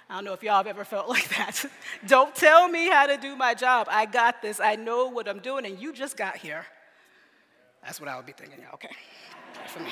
I 0.10 0.16
don't 0.16 0.24
know 0.24 0.34
if 0.34 0.42
y'all 0.42 0.56
have 0.56 0.68
ever 0.68 0.86
felt 0.86 1.10
like 1.16 1.28
that. 1.30 1.66
Don't 2.06 2.34
tell 2.34 2.68
me 2.68 2.88
how 2.90 3.08
to 3.08 3.18
do 3.18 3.36
my 3.36 3.54
job. 3.54 3.88
I 3.90 4.06
got 4.06 4.42
this. 4.42 4.60
I 4.60 4.76
know 4.76 5.08
what 5.08 5.28
I'm 5.28 5.40
doing, 5.40 5.66
and 5.66 5.80
you 5.80 5.94
just 5.94 6.16
got 6.18 6.38
here. 6.38 6.66
That's 7.84 8.00
what 8.00 8.10
I 8.10 8.16
would 8.18 8.26
be 8.26 8.34
thinking. 8.34 8.60
Yeah, 8.62 8.74
okay. 8.74 8.92
Pray 9.54 9.68
for 9.68 9.80
me. 9.80 9.92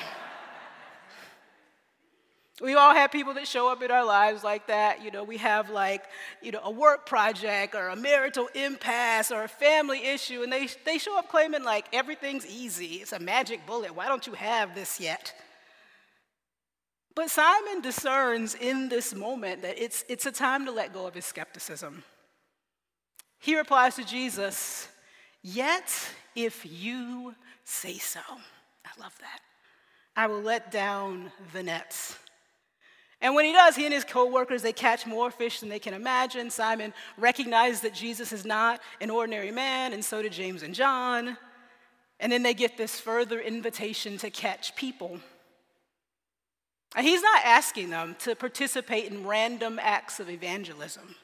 We 2.60 2.72
all 2.72 2.94
have 2.94 3.12
people 3.12 3.34
that 3.34 3.46
show 3.46 3.70
up 3.70 3.82
in 3.82 3.90
our 3.90 4.04
lives 4.04 4.42
like 4.42 4.68
that. 4.68 5.04
You 5.04 5.10
know, 5.10 5.24
we 5.24 5.36
have 5.36 5.68
like, 5.68 6.04
you 6.40 6.52
know, 6.52 6.60
a 6.64 6.70
work 6.70 7.04
project 7.04 7.74
or 7.74 7.88
a 7.88 7.96
marital 7.96 8.48
impasse 8.54 9.30
or 9.30 9.42
a 9.42 9.48
family 9.48 10.06
issue, 10.06 10.42
and 10.42 10.50
they, 10.50 10.68
they 10.86 10.96
show 10.96 11.18
up 11.18 11.28
claiming 11.28 11.64
like 11.64 11.86
everything's 11.92 12.46
easy. 12.46 12.96
It's 12.96 13.12
a 13.12 13.18
magic 13.18 13.66
bullet. 13.66 13.94
Why 13.94 14.08
don't 14.08 14.26
you 14.26 14.32
have 14.32 14.74
this 14.74 14.98
yet? 14.98 15.34
But 17.14 17.30
Simon 17.30 17.82
discerns 17.82 18.54
in 18.54 18.88
this 18.88 19.14
moment 19.14 19.62
that 19.62 19.82
it's, 19.82 20.04
it's 20.08 20.24
a 20.24 20.32
time 20.32 20.64
to 20.64 20.72
let 20.72 20.94
go 20.94 21.06
of 21.06 21.14
his 21.14 21.26
skepticism. 21.26 22.04
He 23.38 23.56
replies 23.56 23.96
to 23.96 24.04
Jesus, 24.04 24.88
Yet 25.42 25.92
if 26.34 26.66
you 26.66 27.34
say 27.64 27.98
so, 27.98 28.20
I 28.28 29.00
love 29.00 29.14
that, 29.20 29.40
I 30.16 30.26
will 30.26 30.42
let 30.42 30.70
down 30.70 31.30
the 31.52 31.62
nets. 31.62 32.18
And 33.20 33.34
when 33.34 33.44
he 33.46 33.52
does, 33.52 33.76
he 33.76 33.84
and 33.84 33.94
his 33.94 34.04
co-workers, 34.04 34.62
they 34.62 34.72
catch 34.72 35.06
more 35.06 35.30
fish 35.30 35.60
than 35.60 35.68
they 35.68 35.78
can 35.78 35.94
imagine. 35.94 36.50
Simon 36.50 36.92
recognizes 37.16 37.80
that 37.80 37.94
Jesus 37.94 38.32
is 38.32 38.44
not 38.44 38.80
an 39.00 39.10
ordinary 39.10 39.50
man, 39.50 39.92
and 39.92 40.04
so 40.04 40.20
do 40.20 40.28
James 40.28 40.62
and 40.62 40.74
John. 40.74 41.36
And 42.20 42.30
then 42.30 42.42
they 42.42 42.54
get 42.54 42.76
this 42.76 43.00
further 43.00 43.40
invitation 43.40 44.18
to 44.18 44.30
catch 44.30 44.76
people. 44.76 45.18
And 46.94 47.06
he's 47.06 47.22
not 47.22 47.42
asking 47.44 47.90
them 47.90 48.16
to 48.20 48.34
participate 48.34 49.10
in 49.10 49.26
random 49.26 49.78
acts 49.80 50.20
of 50.20 50.30
evangelism. 50.30 51.14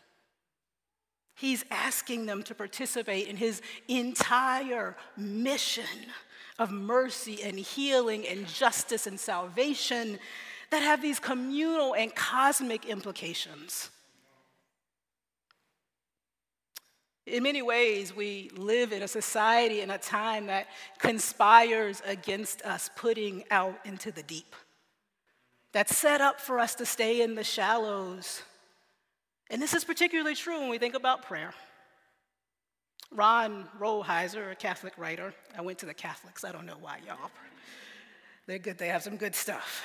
He's 1.34 1.64
asking 1.70 2.26
them 2.26 2.42
to 2.44 2.54
participate 2.54 3.26
in 3.26 3.36
his 3.36 3.62
entire 3.88 4.96
mission 5.16 5.84
of 6.58 6.70
mercy 6.70 7.42
and 7.42 7.58
healing 7.58 8.26
and 8.28 8.46
justice 8.46 9.06
and 9.06 9.18
salvation 9.18 10.18
that 10.72 10.82
have 10.82 11.02
these 11.02 11.18
communal 11.18 11.94
and 11.94 12.14
cosmic 12.14 12.86
implications. 12.86 13.90
In 17.26 17.42
many 17.42 17.60
ways, 17.60 18.16
we 18.16 18.50
live 18.56 18.90
in 18.92 19.02
a 19.02 19.08
society 19.08 19.82
in 19.82 19.90
a 19.90 19.98
time 19.98 20.46
that 20.46 20.66
conspires 20.98 22.02
against 22.06 22.62
us 22.62 22.90
putting 22.96 23.44
out 23.50 23.78
into 23.84 24.10
the 24.10 24.22
deep 24.22 24.56
that's 25.72 25.94
set 25.94 26.20
up 26.22 26.40
for 26.40 26.58
us 26.58 26.74
to 26.76 26.86
stay 26.86 27.20
in 27.20 27.34
the 27.34 27.44
shallows. 27.44 28.42
And 29.50 29.60
this 29.60 29.74
is 29.74 29.84
particularly 29.84 30.34
true 30.34 30.58
when 30.58 30.70
we 30.70 30.78
think 30.78 30.94
about 30.94 31.22
prayer. 31.22 31.52
Ron 33.10 33.68
Rolheiser, 33.78 34.52
a 34.52 34.54
Catholic 34.54 34.94
writer, 34.96 35.34
I 35.56 35.60
went 35.60 35.78
to 35.80 35.86
the 35.86 35.94
Catholics, 35.94 36.44
I 36.44 36.52
don't 36.52 36.64
know 36.64 36.78
why, 36.80 36.98
y'all. 37.06 37.30
They're 38.46 38.58
good, 38.58 38.78
they 38.78 38.88
have 38.88 39.02
some 39.02 39.18
good 39.18 39.34
stuff. 39.34 39.84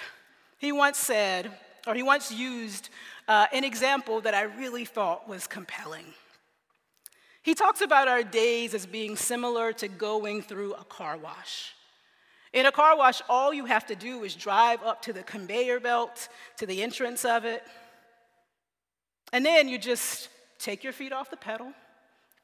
He 0.57 0.71
once 0.71 0.97
said, 0.97 1.51
or 1.85 1.93
he 1.93 2.03
once 2.03 2.31
used 2.31 2.89
uh, 3.27 3.47
an 3.53 3.63
example 3.63 4.21
that 4.21 4.33
I 4.33 4.43
really 4.43 4.85
thought 4.85 5.27
was 5.27 5.47
compelling. 5.47 6.05
He 7.43 7.53
talks 7.53 7.81
about 7.81 8.07
our 8.07 8.23
days 8.23 8.73
as 8.73 8.85
being 8.85 9.15
similar 9.15 9.71
to 9.73 9.87
going 9.87 10.41
through 10.41 10.73
a 10.73 10.83
car 10.83 11.17
wash. 11.17 11.73
In 12.53 12.65
a 12.65 12.71
car 12.71 12.97
wash, 12.97 13.21
all 13.29 13.53
you 13.53 13.65
have 13.65 13.85
to 13.87 13.95
do 13.95 14.23
is 14.23 14.35
drive 14.35 14.81
up 14.83 15.01
to 15.03 15.13
the 15.13 15.23
conveyor 15.23 15.79
belt, 15.79 16.27
to 16.57 16.65
the 16.65 16.81
entrance 16.81 17.23
of 17.23 17.45
it, 17.45 17.63
and 19.33 19.45
then 19.45 19.67
you 19.67 19.77
just 19.77 20.29
take 20.57 20.83
your 20.83 20.93
feet 20.93 21.11
off 21.11 21.29
the 21.29 21.37
pedal, 21.37 21.73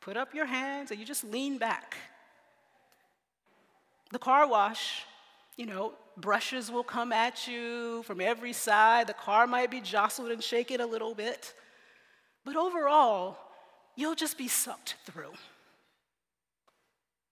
put 0.02 0.18
up 0.18 0.34
your 0.34 0.46
hands, 0.46 0.92
and 0.92 1.00
you 1.00 1.06
just 1.06 1.24
lean 1.24 1.58
back. 1.58 1.96
The 4.12 4.20
car 4.20 4.48
wash, 4.48 5.04
you 5.58 5.66
know, 5.66 5.94
brushes 6.18 6.72
will 6.72 6.84
come 6.84 7.12
at 7.12 7.48
you 7.48 8.04
from 8.04 8.22
every 8.22 8.54
side. 8.54 9.08
The 9.08 9.14
car 9.14 9.48
might 9.48 9.72
be 9.72 9.82
jostled 9.82 10.32
and 10.32 10.44
shaken 10.44 10.82
a 10.82 10.86
little 10.86 11.16
bit. 11.16 11.54
But 12.46 12.56
overall, 12.56 13.38
you'll 13.96 14.16
just 14.16 14.38
be 14.38 14.48
sucked 14.48 14.96
through. 15.06 15.34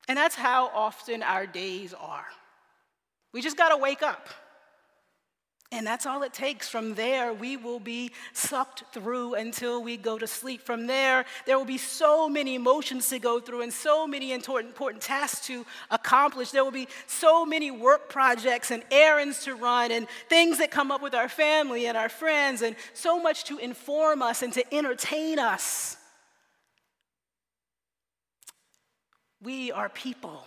And 0.08 0.18
that's 0.18 0.36
how 0.36 0.68
often 0.74 1.24
our 1.24 1.46
days 1.46 1.94
are. 1.94 2.26
We 3.34 3.42
just 3.42 3.58
got 3.58 3.70
to 3.70 3.78
wake 3.78 4.04
up. 4.04 4.28
And 5.74 5.88
that's 5.88 6.06
all 6.06 6.22
it 6.24 6.34
takes. 6.34 6.68
From 6.68 6.96
there, 6.96 7.34
we 7.34 7.56
will 7.56 7.80
be 7.80 8.12
sucked 8.34 8.84
through 8.94 9.36
until 9.36 9.82
we 9.82 9.96
go 9.96 10.18
to 10.18 10.28
sleep. 10.28 10.62
From 10.62 10.86
there, 10.86 11.24
there 11.46 11.58
will 11.58 11.66
be 11.66 11.78
so 11.78 12.28
many 12.28 12.56
emotions 12.56 13.08
to 13.08 13.20
go 13.20 13.40
through 13.40 13.62
and 13.62 13.72
so 13.72 14.06
many 14.06 14.34
important, 14.34 15.02
tasks 15.02 15.48
to 15.48 15.66
accomplish. 15.90 16.52
There 16.52 16.66
will 16.66 16.72
be 16.72 16.90
so 17.08 17.46
many 17.46 17.72
work 17.72 18.10
projects 18.10 18.70
and 18.70 18.84
errands 18.92 19.46
to 19.46 19.56
run 19.56 19.92
and 19.92 20.10
things 20.28 20.58
that 20.58 20.72
come 20.72 20.92
up 20.92 21.02
with 21.02 21.16
our 21.16 21.30
family 21.30 21.86
and 21.86 21.98
our 21.98 22.10
friends, 22.10 22.62
and 22.62 22.76
so 22.94 23.22
much 23.22 23.46
to 23.46 23.58
inform 23.58 24.22
us 24.22 24.42
and 24.42 24.52
to 24.52 24.76
entertain 24.76 25.40
us. 25.40 25.96
We 29.42 29.72
are 29.72 29.88
people. 29.88 30.46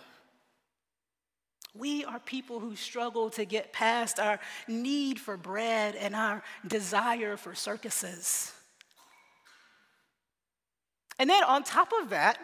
We 1.77 2.05
are 2.05 2.19
people 2.19 2.59
who 2.59 2.75
struggle 2.75 3.29
to 3.31 3.43
get 3.43 3.73
past 3.73 4.19
our 4.19 4.39
need 4.67 5.19
for 5.19 5.35
bread 5.35 5.95
and 5.95 6.15
our 6.15 6.41
desire 6.65 7.35
for 7.35 7.53
circuses. 7.53 8.53
And 11.19 11.29
then 11.29 11.43
on 11.43 11.63
top 11.63 11.91
of 12.01 12.09
that, 12.09 12.37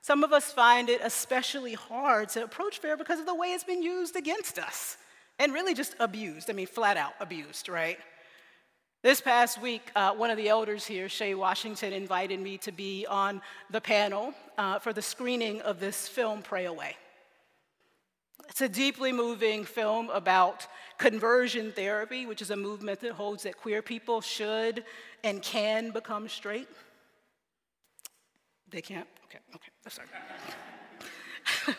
some 0.00 0.24
of 0.24 0.32
us 0.32 0.52
find 0.52 0.88
it 0.88 1.00
especially 1.02 1.74
hard 1.74 2.28
to 2.30 2.44
approach 2.44 2.80
prayer 2.80 2.96
because 2.96 3.18
of 3.18 3.26
the 3.26 3.34
way 3.34 3.48
it's 3.48 3.64
been 3.64 3.82
used 3.82 4.16
against 4.16 4.58
us 4.58 4.96
and 5.38 5.52
really 5.52 5.74
just 5.74 5.94
abused. 5.98 6.48
I 6.48 6.52
mean, 6.52 6.66
flat 6.66 6.96
out 6.96 7.12
abused, 7.20 7.68
right? 7.68 7.98
This 9.02 9.20
past 9.20 9.60
week, 9.60 9.90
uh, 9.94 10.12
one 10.12 10.30
of 10.30 10.36
the 10.36 10.48
elders 10.48 10.86
here, 10.86 11.08
Shay 11.08 11.34
Washington, 11.34 11.92
invited 11.92 12.40
me 12.40 12.58
to 12.58 12.72
be 12.72 13.06
on 13.06 13.42
the 13.70 13.80
panel 13.80 14.32
uh, 14.56 14.78
for 14.78 14.92
the 14.92 15.02
screening 15.02 15.60
of 15.62 15.78
this 15.78 16.08
film, 16.08 16.42
Pray 16.42 16.64
Away. 16.64 16.96
It's 18.48 18.60
a 18.60 18.68
deeply 18.68 19.12
moving 19.12 19.64
film 19.64 20.10
about 20.10 20.66
conversion 20.98 21.72
therapy, 21.72 22.26
which 22.26 22.40
is 22.40 22.50
a 22.50 22.56
movement 22.56 23.00
that 23.00 23.12
holds 23.12 23.42
that 23.42 23.56
queer 23.56 23.82
people 23.82 24.20
should 24.20 24.84
and 25.24 25.42
can 25.42 25.90
become 25.90 26.28
straight. 26.28 26.68
They 28.70 28.82
can't? 28.82 29.06
Okay, 29.24 29.38
okay, 29.54 29.70
sorry. 29.88 30.08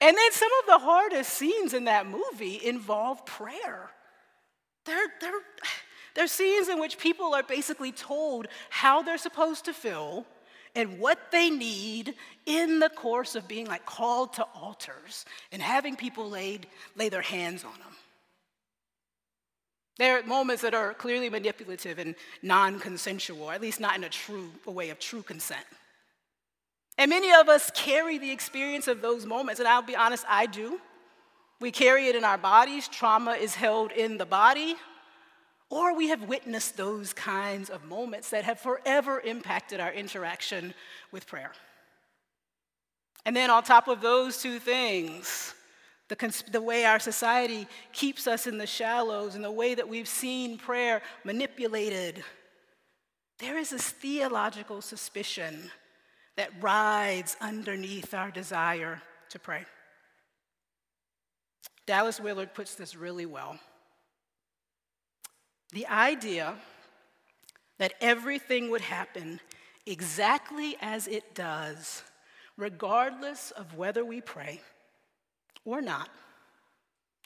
and 0.00 0.16
then 0.16 0.32
some 0.32 0.50
of 0.60 0.66
the 0.66 0.78
hardest 0.84 1.32
scenes 1.32 1.74
in 1.74 1.84
that 1.84 2.06
movie 2.06 2.60
involve 2.64 3.24
prayer. 3.26 3.90
They're, 4.84 5.08
they're, 5.20 5.32
they're 6.14 6.26
scenes 6.28 6.68
in 6.68 6.78
which 6.78 6.98
people 6.98 7.34
are 7.34 7.42
basically 7.42 7.92
told 7.92 8.46
how 8.70 9.02
they're 9.02 9.18
supposed 9.18 9.64
to 9.66 9.72
feel 9.72 10.26
and 10.76 11.00
what 11.00 11.32
they 11.32 11.50
need 11.50 12.14
in 12.44 12.78
the 12.78 12.90
course 12.90 13.34
of 13.34 13.48
being 13.48 13.66
like 13.66 13.86
called 13.86 14.34
to 14.34 14.44
altars 14.54 15.24
and 15.50 15.60
having 15.60 15.96
people 15.96 16.28
laid, 16.28 16.66
lay 16.94 17.08
their 17.08 17.22
hands 17.22 17.64
on 17.64 17.72
them. 17.72 17.96
There 19.98 20.18
are 20.18 20.22
moments 20.22 20.60
that 20.62 20.74
are 20.74 20.92
clearly 20.92 21.30
manipulative 21.30 21.98
and 21.98 22.14
non 22.42 22.78
consensual, 22.78 23.50
at 23.50 23.62
least 23.62 23.80
not 23.80 23.96
in 23.96 24.04
a 24.04 24.10
true 24.10 24.50
a 24.66 24.70
way 24.70 24.90
of 24.90 24.98
true 24.98 25.22
consent. 25.22 25.64
And 26.98 27.08
many 27.08 27.32
of 27.32 27.48
us 27.48 27.70
carry 27.74 28.18
the 28.18 28.30
experience 28.30 28.88
of 28.88 29.00
those 29.00 29.24
moments, 29.24 29.58
and 29.58 29.68
I'll 29.68 29.82
be 29.82 29.96
honest, 29.96 30.24
I 30.28 30.46
do. 30.46 30.78
We 31.58 31.70
carry 31.70 32.08
it 32.08 32.16
in 32.16 32.24
our 32.24 32.36
bodies. 32.36 32.88
Trauma 32.88 33.32
is 33.32 33.54
held 33.54 33.92
in 33.92 34.18
the 34.18 34.26
body. 34.26 34.76
Or 35.68 35.96
we 35.96 36.08
have 36.08 36.22
witnessed 36.28 36.76
those 36.76 37.12
kinds 37.12 37.70
of 37.70 37.84
moments 37.84 38.30
that 38.30 38.44
have 38.44 38.60
forever 38.60 39.20
impacted 39.20 39.80
our 39.80 39.92
interaction 39.92 40.74
with 41.10 41.26
prayer. 41.26 41.52
And 43.24 43.34
then, 43.34 43.50
on 43.50 43.64
top 43.64 43.88
of 43.88 44.00
those 44.00 44.40
two 44.40 44.60
things, 44.60 45.54
the, 46.08 46.14
cons- 46.14 46.44
the 46.52 46.60
way 46.60 46.84
our 46.84 47.00
society 47.00 47.66
keeps 47.92 48.28
us 48.28 48.46
in 48.46 48.58
the 48.58 48.66
shallows 48.66 49.34
and 49.34 49.44
the 49.44 49.50
way 49.50 49.74
that 49.74 49.88
we've 49.88 50.06
seen 50.06 50.56
prayer 50.56 51.02
manipulated, 51.24 52.22
there 53.40 53.58
is 53.58 53.70
this 53.70 53.90
theological 53.90 54.80
suspicion 54.80 55.70
that 56.36 56.50
rides 56.60 57.36
underneath 57.40 58.14
our 58.14 58.30
desire 58.30 59.02
to 59.30 59.38
pray. 59.40 59.64
Dallas 61.86 62.20
Willard 62.20 62.54
puts 62.54 62.76
this 62.76 62.94
really 62.94 63.26
well. 63.26 63.58
The 65.76 65.86
idea 65.88 66.54
that 67.76 67.92
everything 68.00 68.70
would 68.70 68.80
happen 68.80 69.40
exactly 69.84 70.74
as 70.80 71.06
it 71.06 71.34
does, 71.34 72.02
regardless 72.56 73.50
of 73.50 73.74
whether 73.74 74.02
we 74.02 74.22
pray 74.22 74.62
or 75.66 75.82
not, 75.82 76.08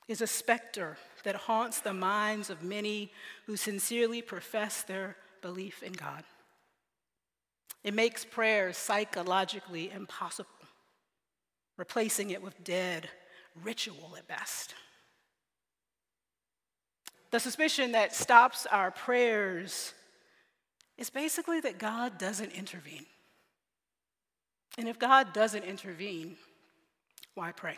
is 0.08 0.20
a 0.20 0.26
specter 0.26 0.96
that 1.22 1.36
haunts 1.36 1.78
the 1.78 1.94
minds 1.94 2.50
of 2.50 2.64
many 2.64 3.12
who 3.46 3.56
sincerely 3.56 4.20
profess 4.20 4.82
their 4.82 5.14
belief 5.42 5.84
in 5.84 5.92
God. 5.92 6.24
It 7.84 7.94
makes 7.94 8.24
prayer 8.24 8.72
psychologically 8.72 9.92
impossible, 9.92 10.50
replacing 11.76 12.30
it 12.30 12.42
with 12.42 12.64
dead 12.64 13.10
ritual 13.62 14.16
at 14.18 14.26
best. 14.26 14.74
The 17.30 17.40
suspicion 17.40 17.92
that 17.92 18.14
stops 18.14 18.66
our 18.66 18.90
prayers 18.90 19.94
is 20.98 21.10
basically 21.10 21.60
that 21.60 21.78
God 21.78 22.18
doesn't 22.18 22.52
intervene. 22.52 23.06
And 24.78 24.88
if 24.88 24.98
God 24.98 25.32
doesn't 25.32 25.64
intervene, 25.64 26.36
why 27.34 27.52
pray? 27.52 27.76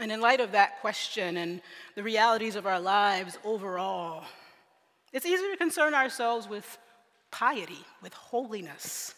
And 0.00 0.10
in 0.10 0.20
light 0.20 0.40
of 0.40 0.52
that 0.52 0.80
question 0.80 1.36
and 1.36 1.60
the 1.94 2.02
realities 2.02 2.56
of 2.56 2.66
our 2.66 2.80
lives 2.80 3.38
overall, 3.44 4.24
it's 5.12 5.26
easier 5.26 5.50
to 5.50 5.56
concern 5.56 5.92
ourselves 5.92 6.48
with 6.48 6.78
piety, 7.30 7.84
with 8.02 8.14
holiness, 8.14 9.14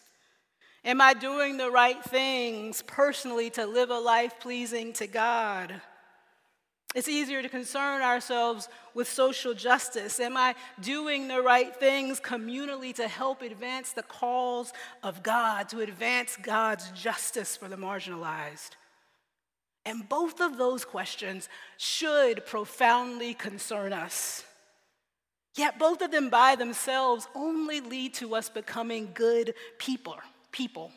Am 0.85 0.99
I 0.99 1.13
doing 1.13 1.55
the 1.55 1.71
right 1.71 2.03
things 2.03 2.83
personally 2.85 3.49
to 3.51 3.65
live 3.65 3.89
a 3.89 3.99
life 3.99 4.39
pleasing 4.41 4.91
to 4.93 5.07
God? 5.07 5.73
It's 6.93 7.07
easier 7.07 7.41
to 7.41 7.49
concern 7.49 8.01
ourselves 8.01 8.67
with 8.93 9.07
social 9.07 9.53
justice. 9.53 10.19
Am 10.19 10.35
I 10.35 10.55
doing 10.81 11.27
the 11.27 11.41
right 11.41 11.73
things 11.75 12.19
communally 12.19 12.93
to 12.95 13.07
help 13.07 13.41
advance 13.41 13.93
the 13.93 14.03
cause 14.03 14.73
of 15.01 15.23
God, 15.23 15.69
to 15.69 15.79
advance 15.79 16.37
God's 16.41 16.91
justice 16.91 17.55
for 17.55 17.67
the 17.67 17.77
marginalized? 17.77 18.71
And 19.85 20.07
both 20.07 20.39
of 20.39 20.57
those 20.57 20.85
questions 20.85 21.49
should 21.77 22.45
profoundly 22.45 23.33
concern 23.33 23.93
us. 23.93 24.43
Yet 25.55 25.79
both 25.79 26.01
of 26.01 26.11
them 26.11 26.29
by 26.29 26.55
themselves 26.55 27.27
only 27.35 27.79
lead 27.79 28.13
to 28.15 28.35
us 28.35 28.49
becoming 28.49 29.11
good 29.13 29.53
people 29.77 30.17
people. 30.53 30.91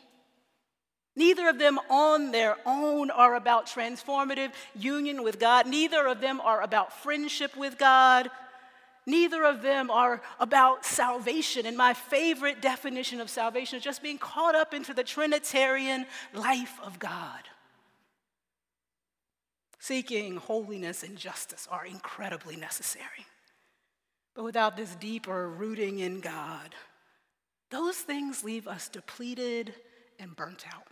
Neither 1.17 1.49
of 1.49 1.57
them 1.57 1.79
on 1.89 2.31
their 2.31 2.55
own 2.65 3.09
are 3.09 3.35
about 3.35 3.65
transformative 3.65 4.51
union 4.75 5.23
with 5.23 5.39
God. 5.39 5.65
Neither 5.65 6.07
of 6.07 6.21
them 6.21 6.39
are 6.39 6.61
about 6.61 6.93
friendship 7.01 7.57
with 7.57 7.77
God. 7.77 8.29
Neither 9.07 9.43
of 9.43 9.63
them 9.63 9.89
are 9.89 10.21
about 10.39 10.85
salvation. 10.85 11.65
And 11.65 11.75
my 11.75 11.95
favorite 11.95 12.61
definition 12.61 13.19
of 13.19 13.31
salvation 13.31 13.77
is 13.77 13.83
just 13.83 14.03
being 14.03 14.19
caught 14.19 14.53
up 14.53 14.75
into 14.75 14.93
the 14.93 15.03
Trinitarian 15.03 16.05
life 16.35 16.77
of 16.83 16.99
God. 16.99 17.41
Seeking 19.79 20.35
holiness 20.35 21.01
and 21.01 21.17
justice 21.17 21.67
are 21.71 21.85
incredibly 21.85 22.57
necessary. 22.57 23.25
But 24.35 24.43
without 24.43 24.77
this 24.77 24.93
deeper 24.95 25.49
rooting 25.49 25.97
in 25.97 26.19
God, 26.19 26.75
those 27.69 27.97
things 27.97 28.43
leave 28.43 28.67
us 28.67 28.87
depleted 28.89 29.73
and 30.19 30.35
burnt 30.35 30.65
out. 30.73 30.87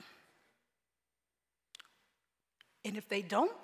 And 2.83 2.97
if 2.97 3.09
they 3.09 3.21
don't, 3.21 3.55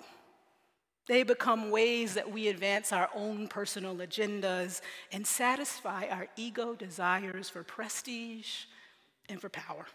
they 1.06 1.22
become 1.22 1.70
ways 1.70 2.14
that 2.14 2.30
we 2.30 2.48
advance 2.48 2.92
our 2.92 3.10
own 3.14 3.48
personal 3.48 3.96
agendas 3.96 4.80
and 5.10 5.26
satisfy 5.26 6.06
our 6.08 6.28
ego 6.36 6.74
desires 6.74 7.48
for 7.48 7.62
prestige 7.62 8.64
and 9.28 9.40
for 9.40 9.48
power. 9.48 9.86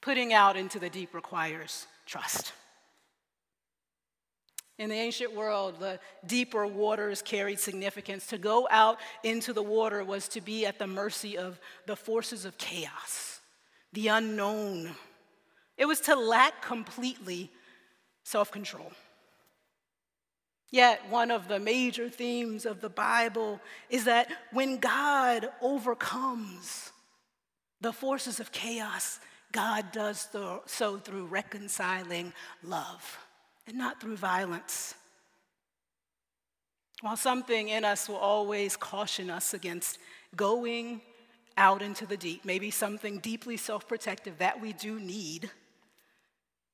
Putting 0.00 0.32
out 0.32 0.56
into 0.56 0.78
the 0.78 0.90
deep 0.90 1.14
requires 1.14 1.86
trust. 2.06 2.52
In 4.78 4.90
the 4.90 4.96
ancient 4.96 5.34
world, 5.34 5.78
the 5.78 6.00
deeper 6.26 6.66
waters 6.66 7.22
carried 7.22 7.60
significance. 7.60 8.26
To 8.28 8.38
go 8.38 8.66
out 8.70 8.98
into 9.22 9.52
the 9.52 9.62
water 9.62 10.04
was 10.04 10.26
to 10.28 10.40
be 10.40 10.66
at 10.66 10.78
the 10.78 10.86
mercy 10.86 11.38
of 11.38 11.60
the 11.86 11.94
forces 11.94 12.44
of 12.44 12.58
chaos, 12.58 13.40
the 13.92 14.08
unknown. 14.08 14.90
It 15.76 15.86
was 15.86 16.00
to 16.02 16.16
lack 16.16 16.60
completely 16.60 17.52
self 18.24 18.50
control. 18.50 18.90
Yet, 20.70 21.08
one 21.08 21.30
of 21.30 21.46
the 21.46 21.60
major 21.60 22.10
themes 22.10 22.66
of 22.66 22.80
the 22.80 22.88
Bible 22.88 23.60
is 23.90 24.06
that 24.06 24.28
when 24.52 24.78
God 24.78 25.50
overcomes 25.62 26.90
the 27.80 27.92
forces 27.92 28.40
of 28.40 28.50
chaos, 28.50 29.20
God 29.52 29.92
does 29.92 30.26
so 30.66 30.96
through 30.96 31.26
reconciling 31.26 32.32
love 32.64 33.23
and 33.66 33.76
not 33.76 34.00
through 34.00 34.16
violence. 34.16 34.94
While 37.00 37.16
something 37.16 37.68
in 37.68 37.84
us 37.84 38.08
will 38.08 38.16
always 38.16 38.76
caution 38.76 39.30
us 39.30 39.54
against 39.54 39.98
going 40.36 41.00
out 41.56 41.82
into 41.82 42.06
the 42.06 42.16
deep, 42.16 42.44
maybe 42.44 42.70
something 42.70 43.18
deeply 43.18 43.56
self 43.56 43.86
protective 43.86 44.38
that 44.38 44.60
we 44.60 44.72
do 44.72 44.98
need, 44.98 45.50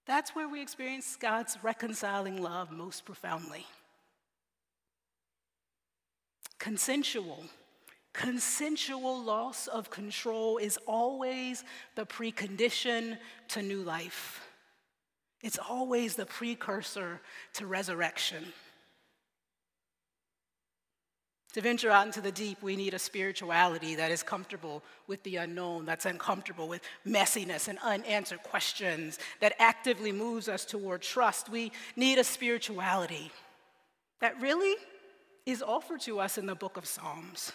that's 0.06 0.34
where 0.34 0.48
we 0.48 0.62
experience 0.62 1.16
God's 1.16 1.58
reconciling 1.62 2.42
love 2.42 2.70
most 2.70 3.04
profoundly. 3.04 3.66
Consensual. 6.58 7.44
Consensual 8.12 9.22
loss 9.22 9.68
of 9.68 9.88
control 9.88 10.58
is 10.58 10.78
always 10.86 11.64
the 11.94 12.04
precondition 12.04 13.16
to 13.48 13.62
new 13.62 13.82
life. 13.82 14.49
It's 15.42 15.58
always 15.58 16.16
the 16.16 16.26
precursor 16.26 17.20
to 17.54 17.66
resurrection. 17.66 18.52
To 21.54 21.60
venture 21.60 21.90
out 21.90 22.06
into 22.06 22.20
the 22.20 22.30
deep, 22.30 22.62
we 22.62 22.76
need 22.76 22.94
a 22.94 22.98
spirituality 22.98 23.96
that 23.96 24.12
is 24.12 24.22
comfortable 24.22 24.84
with 25.08 25.22
the 25.24 25.36
unknown, 25.36 25.84
that's 25.84 26.06
uncomfortable 26.06 26.68
with 26.68 26.82
messiness 27.04 27.66
and 27.66 27.78
unanswered 27.82 28.42
questions, 28.44 29.18
that 29.40 29.54
actively 29.58 30.12
moves 30.12 30.48
us 30.48 30.64
toward 30.64 31.02
trust. 31.02 31.48
We 31.48 31.72
need 31.96 32.18
a 32.18 32.24
spirituality 32.24 33.32
that 34.20 34.40
really 34.40 34.76
is 35.44 35.60
offered 35.60 36.02
to 36.02 36.20
us 36.20 36.38
in 36.38 36.46
the 36.46 36.54
book 36.54 36.76
of 36.76 36.86
Psalms. 36.86 37.52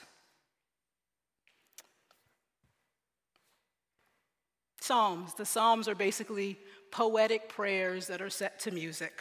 Psalms, 4.85 5.33
the 5.33 5.47
Psalms 5.47 5.87
are 5.87 5.95
basically 5.95 6.59
poetic 6.91 7.49
prayers 7.49 8.05
that 8.05 8.21
are 8.21 8.29
set 8.29 8.59
to 8.59 8.69
music. 8.69 9.19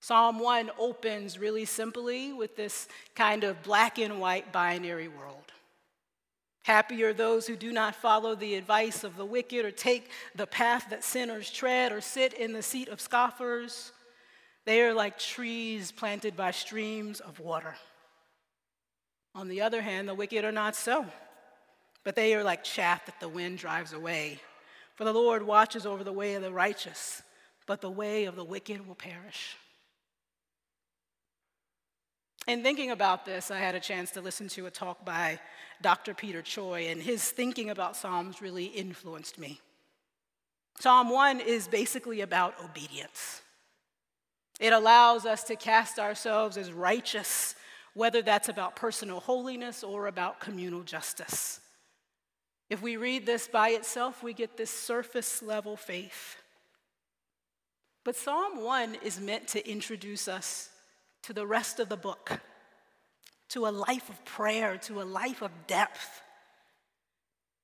Psalm 0.00 0.38
1 0.38 0.70
opens 0.78 1.38
really 1.38 1.66
simply 1.66 2.32
with 2.32 2.56
this 2.56 2.88
kind 3.14 3.44
of 3.44 3.62
black 3.62 3.98
and 3.98 4.18
white 4.18 4.52
binary 4.52 5.08
world. 5.08 5.52
Happy 6.62 7.04
are 7.04 7.12
those 7.12 7.46
who 7.46 7.56
do 7.56 7.72
not 7.72 7.94
follow 7.94 8.34
the 8.34 8.54
advice 8.54 9.04
of 9.04 9.18
the 9.18 9.24
wicked 9.26 9.66
or 9.66 9.70
take 9.70 10.08
the 10.34 10.46
path 10.46 10.86
that 10.88 11.04
sinners 11.04 11.50
tread 11.50 11.92
or 11.92 12.00
sit 12.00 12.32
in 12.32 12.54
the 12.54 12.62
seat 12.62 12.88
of 12.88 13.02
scoffers. 13.02 13.92
They 14.64 14.80
are 14.80 14.94
like 14.94 15.18
trees 15.18 15.92
planted 15.92 16.38
by 16.38 16.52
streams 16.52 17.20
of 17.20 17.38
water. 17.38 17.74
On 19.34 19.48
the 19.48 19.60
other 19.60 19.82
hand, 19.82 20.08
the 20.08 20.14
wicked 20.14 20.42
are 20.42 20.52
not 20.52 20.74
so, 20.74 21.04
but 22.02 22.16
they 22.16 22.34
are 22.34 22.42
like 22.42 22.64
chaff 22.64 23.04
that 23.04 23.20
the 23.20 23.28
wind 23.28 23.58
drives 23.58 23.92
away. 23.92 24.40
For 24.94 25.04
the 25.04 25.12
Lord 25.12 25.42
watches 25.42 25.86
over 25.86 26.04
the 26.04 26.12
way 26.12 26.34
of 26.34 26.42
the 26.42 26.52
righteous, 26.52 27.22
but 27.66 27.80
the 27.80 27.90
way 27.90 28.24
of 28.24 28.36
the 28.36 28.44
wicked 28.44 28.86
will 28.86 28.94
perish. 28.94 29.56
In 32.46 32.62
thinking 32.62 32.90
about 32.90 33.24
this, 33.24 33.50
I 33.50 33.58
had 33.58 33.74
a 33.74 33.80
chance 33.80 34.10
to 34.12 34.20
listen 34.20 34.48
to 34.48 34.66
a 34.66 34.70
talk 34.70 35.04
by 35.04 35.40
Dr. 35.80 36.14
Peter 36.14 36.42
Choi, 36.42 36.88
and 36.88 37.02
his 37.02 37.30
thinking 37.30 37.70
about 37.70 37.96
Psalms 37.96 38.42
really 38.42 38.66
influenced 38.66 39.38
me. 39.38 39.60
Psalm 40.78 41.08
1 41.08 41.40
is 41.40 41.68
basically 41.68 42.20
about 42.20 42.54
obedience. 42.62 43.42
It 44.60 44.72
allows 44.72 45.24
us 45.26 45.42
to 45.44 45.56
cast 45.56 45.98
ourselves 45.98 46.56
as 46.56 46.70
righteous, 46.72 47.54
whether 47.94 48.22
that's 48.22 48.48
about 48.48 48.76
personal 48.76 49.20
holiness 49.20 49.82
or 49.82 50.06
about 50.06 50.40
communal 50.40 50.82
justice. 50.82 51.60
If 52.70 52.82
we 52.82 52.96
read 52.96 53.26
this 53.26 53.46
by 53.46 53.70
itself, 53.70 54.22
we 54.22 54.32
get 54.32 54.56
this 54.56 54.70
surface 54.70 55.42
level 55.42 55.76
faith. 55.76 56.36
But 58.04 58.16
Psalm 58.16 58.62
1 58.62 58.96
is 59.02 59.20
meant 59.20 59.48
to 59.48 59.68
introduce 59.68 60.28
us 60.28 60.70
to 61.22 61.32
the 61.32 61.46
rest 61.46 61.80
of 61.80 61.88
the 61.88 61.96
book, 61.96 62.40
to 63.50 63.66
a 63.66 63.68
life 63.68 64.08
of 64.08 64.24
prayer, 64.24 64.76
to 64.78 65.00
a 65.00 65.04
life 65.04 65.42
of 65.42 65.50
depth. 65.66 66.22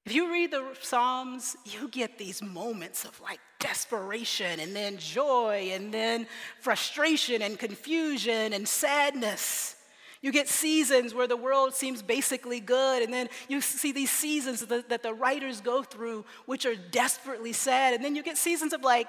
If 0.06 0.14
you 0.14 0.32
read 0.32 0.50
the 0.50 0.64
Psalms, 0.80 1.56
you 1.66 1.88
get 1.88 2.16
these 2.16 2.42
moments 2.42 3.04
of 3.04 3.20
like 3.20 3.40
desperation 3.58 4.60
and 4.60 4.74
then 4.74 4.96
joy 4.96 5.70
and 5.72 5.92
then 5.92 6.26
frustration 6.60 7.42
and 7.42 7.58
confusion 7.58 8.54
and 8.54 8.66
sadness. 8.66 9.76
You 10.22 10.32
get 10.32 10.48
seasons 10.48 11.14
where 11.14 11.26
the 11.26 11.36
world 11.36 11.74
seems 11.74 12.02
basically 12.02 12.60
good, 12.60 13.02
and 13.02 13.12
then 13.12 13.28
you 13.48 13.60
see 13.60 13.90
these 13.90 14.10
seasons 14.10 14.60
that, 14.66 14.90
that 14.90 15.02
the 15.02 15.14
writers 15.14 15.60
go 15.62 15.82
through, 15.82 16.26
which 16.44 16.66
are 16.66 16.74
desperately 16.74 17.54
sad, 17.54 17.94
and 17.94 18.04
then 18.04 18.14
you 18.14 18.22
get 18.22 18.36
seasons 18.36 18.72
of 18.72 18.82
like 18.82 19.08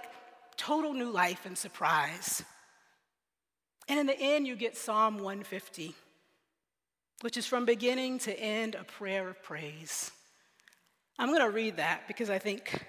total 0.56 0.94
new 0.94 1.10
life 1.10 1.46
and 1.46 1.58
surprise. 1.58 2.44
And 3.90 4.00
in 4.00 4.06
the 4.06 4.18
end, 4.18 4.48
you 4.48 4.56
get 4.56 4.78
Psalm 4.78 5.16
150, 5.16 5.94
which 7.22 7.36
is 7.36 7.46
from 7.46 7.66
beginning 7.66 8.20
to 8.20 8.40
end 8.40 8.76
a 8.76 8.86
prayer 8.86 9.28
of 9.28 9.44
praise. 9.44 10.12
I'm 11.20 11.28
going 11.28 11.42
to 11.42 11.50
read 11.50 11.78
that 11.78 12.08
because 12.08 12.30
I 12.30 12.40
think 12.40 12.86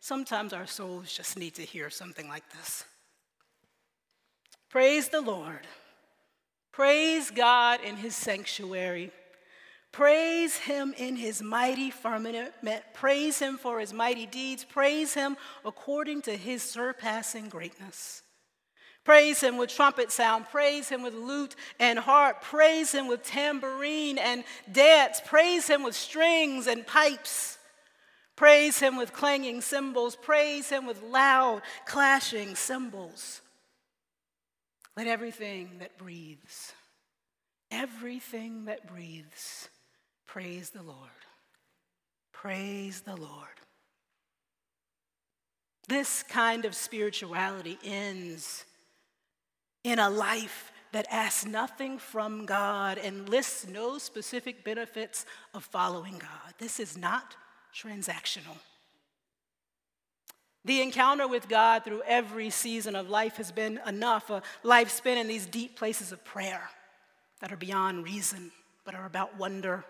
sometimes 0.00 0.54
our 0.54 0.66
souls 0.66 1.12
just 1.12 1.38
need 1.38 1.54
to 1.56 1.62
hear 1.62 1.90
something 1.90 2.28
like 2.28 2.44
this. 2.56 2.84
Praise 4.70 5.08
the 5.08 5.20
Lord. 5.20 5.66
Praise 6.78 7.32
God 7.32 7.80
in 7.84 7.96
his 7.96 8.14
sanctuary. 8.14 9.10
Praise 9.90 10.58
him 10.58 10.94
in 10.96 11.16
his 11.16 11.42
mighty 11.42 11.90
firmament. 11.90 12.52
Praise 12.94 13.40
him 13.40 13.58
for 13.58 13.80
his 13.80 13.92
mighty 13.92 14.26
deeds. 14.26 14.62
Praise 14.62 15.12
him 15.12 15.36
according 15.64 16.22
to 16.22 16.36
his 16.36 16.62
surpassing 16.62 17.48
greatness. 17.48 18.22
Praise 19.02 19.40
him 19.40 19.56
with 19.56 19.70
trumpet 19.70 20.12
sound. 20.12 20.46
Praise 20.52 20.88
him 20.88 21.02
with 21.02 21.14
lute 21.14 21.56
and 21.80 21.98
harp. 21.98 22.42
Praise 22.42 22.92
him 22.92 23.08
with 23.08 23.24
tambourine 23.24 24.16
and 24.16 24.44
dance. 24.70 25.20
Praise 25.26 25.66
him 25.66 25.82
with 25.82 25.96
strings 25.96 26.68
and 26.68 26.86
pipes. 26.86 27.58
Praise 28.36 28.78
him 28.78 28.96
with 28.96 29.12
clanging 29.12 29.62
cymbals. 29.62 30.14
Praise 30.14 30.68
him 30.68 30.86
with 30.86 31.02
loud 31.02 31.60
clashing 31.86 32.54
cymbals. 32.54 33.40
Let 34.98 35.06
everything 35.06 35.76
that 35.78 35.96
breathes, 35.96 36.72
everything 37.70 38.64
that 38.64 38.92
breathes, 38.92 39.68
praise 40.26 40.70
the 40.70 40.82
Lord. 40.82 41.22
Praise 42.32 43.02
the 43.02 43.14
Lord. 43.14 43.60
This 45.86 46.24
kind 46.24 46.64
of 46.64 46.74
spirituality 46.74 47.78
ends 47.84 48.64
in 49.84 50.00
a 50.00 50.10
life 50.10 50.72
that 50.90 51.06
asks 51.12 51.46
nothing 51.46 51.98
from 51.98 52.44
God 52.44 52.98
and 52.98 53.28
lists 53.28 53.68
no 53.68 53.98
specific 53.98 54.64
benefits 54.64 55.26
of 55.54 55.62
following 55.62 56.18
God. 56.18 56.54
This 56.58 56.80
is 56.80 56.98
not 56.98 57.36
transactional. 57.72 58.56
The 60.64 60.82
encounter 60.82 61.26
with 61.26 61.48
God 61.48 61.84
through 61.84 62.02
every 62.06 62.50
season 62.50 62.96
of 62.96 63.08
life 63.08 63.36
has 63.36 63.52
been 63.52 63.80
enough, 63.86 64.28
a 64.30 64.42
life 64.62 64.90
spent 64.90 65.18
in 65.18 65.28
these 65.28 65.46
deep 65.46 65.76
places 65.76 66.12
of 66.12 66.24
prayer 66.24 66.68
that 67.40 67.52
are 67.52 67.56
beyond 67.56 68.04
reason, 68.04 68.50
but 68.84 68.94
are 68.94 69.06
about 69.06 69.38
wonder. 69.38 69.84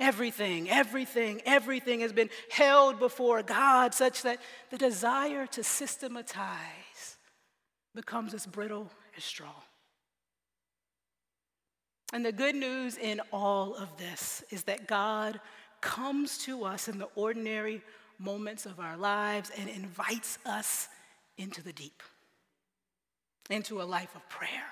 Everything, 0.00 0.70
everything, 0.70 1.42
everything 1.44 2.00
has 2.00 2.12
been 2.12 2.30
held 2.50 2.98
before 2.98 3.42
God 3.42 3.94
such 3.94 4.22
that 4.22 4.40
the 4.70 4.78
desire 4.78 5.46
to 5.48 5.64
systematize 5.64 7.16
becomes 7.94 8.32
as 8.32 8.46
brittle 8.46 8.90
as 9.16 9.24
straw. 9.24 9.54
And 12.12 12.24
the 12.24 12.32
good 12.32 12.54
news 12.54 12.96
in 12.96 13.20
all 13.32 13.74
of 13.74 13.96
this 13.98 14.44
is 14.50 14.62
that 14.64 14.86
God 14.86 15.40
comes 15.80 16.38
to 16.38 16.64
us 16.64 16.88
in 16.88 16.98
the 16.98 17.08
ordinary 17.16 17.82
moments 18.18 18.66
of 18.66 18.80
our 18.80 18.96
lives 18.96 19.50
and 19.56 19.68
invites 19.68 20.38
us 20.44 20.88
into 21.36 21.62
the 21.62 21.72
deep, 21.72 22.02
into 23.48 23.80
a 23.80 23.84
life 23.84 24.14
of 24.14 24.28
prayer. 24.28 24.64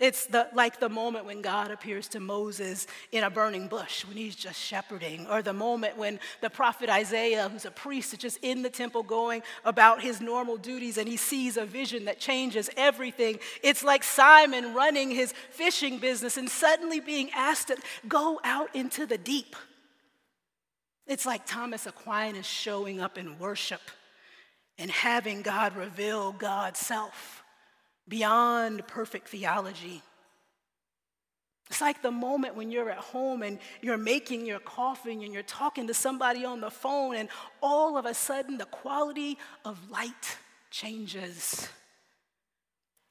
It's 0.00 0.26
the, 0.26 0.48
like 0.52 0.80
the 0.80 0.88
moment 0.88 1.24
when 1.24 1.40
God 1.40 1.70
appears 1.70 2.08
to 2.08 2.20
Moses 2.20 2.88
in 3.12 3.22
a 3.22 3.30
burning 3.30 3.68
bush 3.68 4.04
when 4.04 4.16
he's 4.16 4.34
just 4.34 4.60
shepherding, 4.60 5.28
or 5.28 5.40
the 5.40 5.52
moment 5.52 5.96
when 5.96 6.18
the 6.40 6.50
prophet 6.50 6.90
Isaiah, 6.90 7.48
who's 7.48 7.64
a 7.64 7.70
priest, 7.70 8.12
is 8.12 8.18
just 8.18 8.38
in 8.42 8.62
the 8.62 8.70
temple 8.70 9.04
going 9.04 9.42
about 9.64 10.02
his 10.02 10.20
normal 10.20 10.56
duties 10.56 10.98
and 10.98 11.06
he 11.06 11.16
sees 11.16 11.56
a 11.56 11.64
vision 11.64 12.06
that 12.06 12.18
changes 12.18 12.68
everything. 12.76 13.38
It's 13.62 13.84
like 13.84 14.02
Simon 14.02 14.74
running 14.74 15.12
his 15.12 15.32
fishing 15.50 15.98
business 15.98 16.36
and 16.36 16.50
suddenly 16.50 16.98
being 16.98 17.30
asked 17.32 17.68
to 17.68 17.76
go 18.08 18.40
out 18.42 18.74
into 18.74 19.06
the 19.06 19.18
deep. 19.18 19.54
It's 21.06 21.26
like 21.26 21.46
Thomas 21.46 21.86
Aquinas 21.86 22.46
showing 22.46 23.00
up 23.00 23.18
in 23.18 23.38
worship 23.38 23.80
and 24.78 24.90
having 24.90 25.42
God 25.42 25.76
reveal 25.76 26.32
God's 26.32 26.80
self 26.80 27.42
beyond 28.08 28.86
perfect 28.86 29.28
theology. 29.28 30.02
It's 31.70 31.80
like 31.80 32.02
the 32.02 32.10
moment 32.10 32.56
when 32.56 32.70
you're 32.70 32.90
at 32.90 32.98
home 32.98 33.42
and 33.42 33.58
you're 33.80 33.96
making 33.96 34.46
your 34.46 34.58
coffee 34.58 35.12
and 35.12 35.32
you're 35.32 35.42
talking 35.42 35.86
to 35.86 35.94
somebody 35.94 36.44
on 36.44 36.60
the 36.60 36.70
phone, 36.70 37.16
and 37.16 37.28
all 37.62 37.96
of 37.96 38.04
a 38.04 38.14
sudden 38.14 38.58
the 38.58 38.66
quality 38.66 39.38
of 39.64 39.90
light 39.90 40.36
changes 40.70 41.68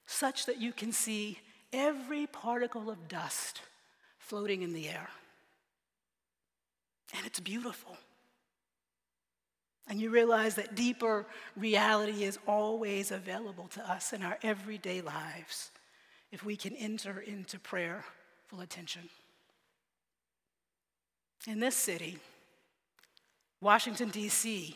such 0.05 0.45
that 0.45 0.61
you 0.61 0.71
can 0.71 0.91
see 0.91 1.39
every 1.71 2.27
particle 2.27 2.89
of 2.89 3.07
dust 3.07 3.61
floating 4.19 4.61
in 4.61 4.73
the 4.73 4.87
air. 4.87 5.09
And 7.13 7.25
it's 7.25 7.39
beautiful. 7.39 7.97
And 9.87 9.99
you 9.99 10.09
realize 10.09 10.55
that 10.55 10.75
deeper 10.75 11.25
reality 11.55 12.23
is 12.23 12.39
always 12.47 13.11
available 13.11 13.67
to 13.69 13.91
us 13.91 14.13
in 14.13 14.23
our 14.23 14.37
everyday 14.41 15.01
lives 15.01 15.71
if 16.31 16.43
we 16.43 16.55
can 16.55 16.75
enter 16.75 17.19
into 17.19 17.59
prayerful 17.59 18.61
attention. 18.61 19.09
In 21.45 21.59
this 21.59 21.75
city, 21.75 22.17
Washington, 23.61 24.09
D.C., 24.09 24.75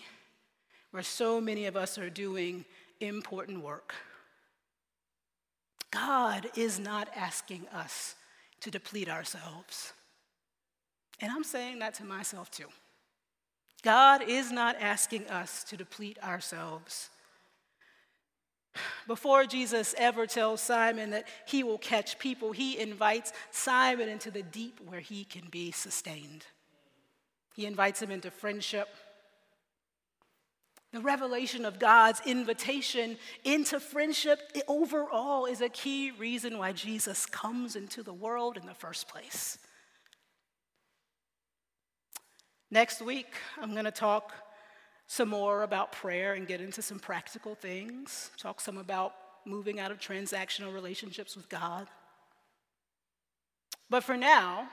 where 0.92 1.04
so 1.04 1.40
many 1.40 1.66
of 1.66 1.76
us 1.76 1.98
are 1.98 2.10
doing 2.10 2.66
important 3.00 3.64
work, 3.64 3.96
God 5.92 6.50
is 6.56 6.80
not 6.80 7.08
asking 7.16 7.68
us 7.74 8.16
to 8.62 8.70
deplete 8.70 9.10
ourselves. 9.10 9.94
And 11.20 11.32
I'm 11.32 11.44
saying 11.44 11.80
that 11.80 11.96
to 11.96 12.06
myself 12.06 12.52
too. 12.52 12.68
God 13.84 14.22
is 14.28 14.52
not 14.52 14.76
asking 14.80 15.28
us 15.28 15.64
to 15.66 15.78
deplete 15.78 16.18
ourselves. 16.24 17.10
Before 19.08 19.46
Jesus 19.46 19.96
ever 19.98 20.28
tells 20.28 20.62
Simon 20.62 21.12
that 21.12 21.28
he 21.48 21.64
will 21.64 21.78
catch 21.78 22.20
people, 22.20 22.52
he 22.52 22.78
invites 22.78 23.34
Simon 23.52 24.10
into 24.10 24.30
the 24.30 24.44
deep 24.44 24.80
where 24.86 25.00
he 25.00 25.24
can 25.24 25.44
be 25.50 25.72
sustained. 25.72 26.46
He 27.56 27.66
invites 27.66 28.02
him 28.02 28.12
into 28.12 28.30
friendship. 28.30 28.88
The 30.92 31.02
revelation 31.02 31.66
of 31.66 31.80
God's 31.80 32.22
invitation 32.26 33.18
into 33.44 33.80
friendship 33.80 34.40
overall 34.68 35.46
is 35.46 35.62
a 35.62 35.70
key 35.70 36.12
reason 36.12 36.58
why 36.58 36.72
Jesus 36.72 37.26
comes 37.26 37.76
into 37.76 38.04
the 38.04 38.14
world 38.14 38.58
in 38.58 38.66
the 38.66 38.74
first 38.74 39.08
place. 39.08 39.58
Next 42.70 43.02
week, 43.02 43.34
I'm 43.62 43.72
going 43.72 43.86
to 43.86 43.92
talk 43.92 44.34
some 45.08 45.30
more 45.30 45.64
about 45.64 45.94
prayer 45.94 46.34
and 46.34 46.46
get 46.46 46.60
into 46.60 46.82
some 46.82 47.00
practical 47.00 47.56
things, 47.56 48.30
talk 48.38 48.60
some 48.60 48.78
about 48.78 49.14
moving 49.46 49.80
out 49.80 49.90
of 49.90 50.00
transactional 50.00 50.74
relationships 50.74 51.38
with 51.38 51.48
God. 51.48 51.88
But 53.90 54.04
for 54.04 54.18
now, 54.18 54.68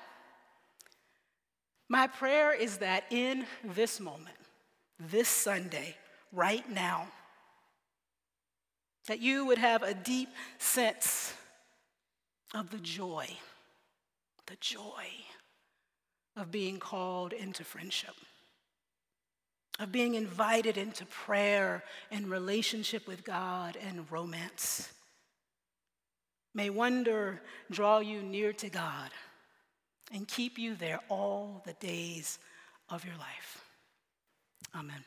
my 1.88 2.09
prayer 2.09 2.52
is 2.52 2.78
that 2.78 3.04
in 3.11 3.46
this 3.62 4.00
moment, 4.00 4.37
this 4.98 5.28
Sunday, 5.28 5.94
right 6.33 6.68
now, 6.68 7.07
that 9.07 9.20
you 9.20 9.46
would 9.46 9.59
have 9.59 9.85
a 9.85 9.94
deep 9.94 10.30
sense 10.59 11.33
of 12.52 12.70
the 12.70 12.78
joy, 12.78 13.28
the 14.46 14.57
joy 14.59 15.04
of 16.37 16.51
being 16.51 16.79
called 16.79 17.33
into 17.33 17.64
friendship, 17.64 18.14
of 19.79 19.92
being 19.92 20.14
invited 20.14 20.77
into 20.77 21.07
prayer 21.07 21.85
and 22.11 22.29
relationship 22.29 23.07
with 23.07 23.25
God 23.25 23.77
and 23.77 24.11
romance. 24.11 24.92
May 26.55 26.70
wonder 26.70 27.42
draw 27.70 27.99
you 27.99 28.23
near 28.23 28.53
to 28.55 28.68
God 28.68 29.11
and 30.12 30.29
keep 30.29 30.59
you 30.59 30.75
there 30.75 31.01
all 31.09 31.62
the 31.66 31.73
days 31.75 32.38
of 32.88 33.05
your 33.05 33.16
life. 33.16 33.64
Amen. 34.75 35.05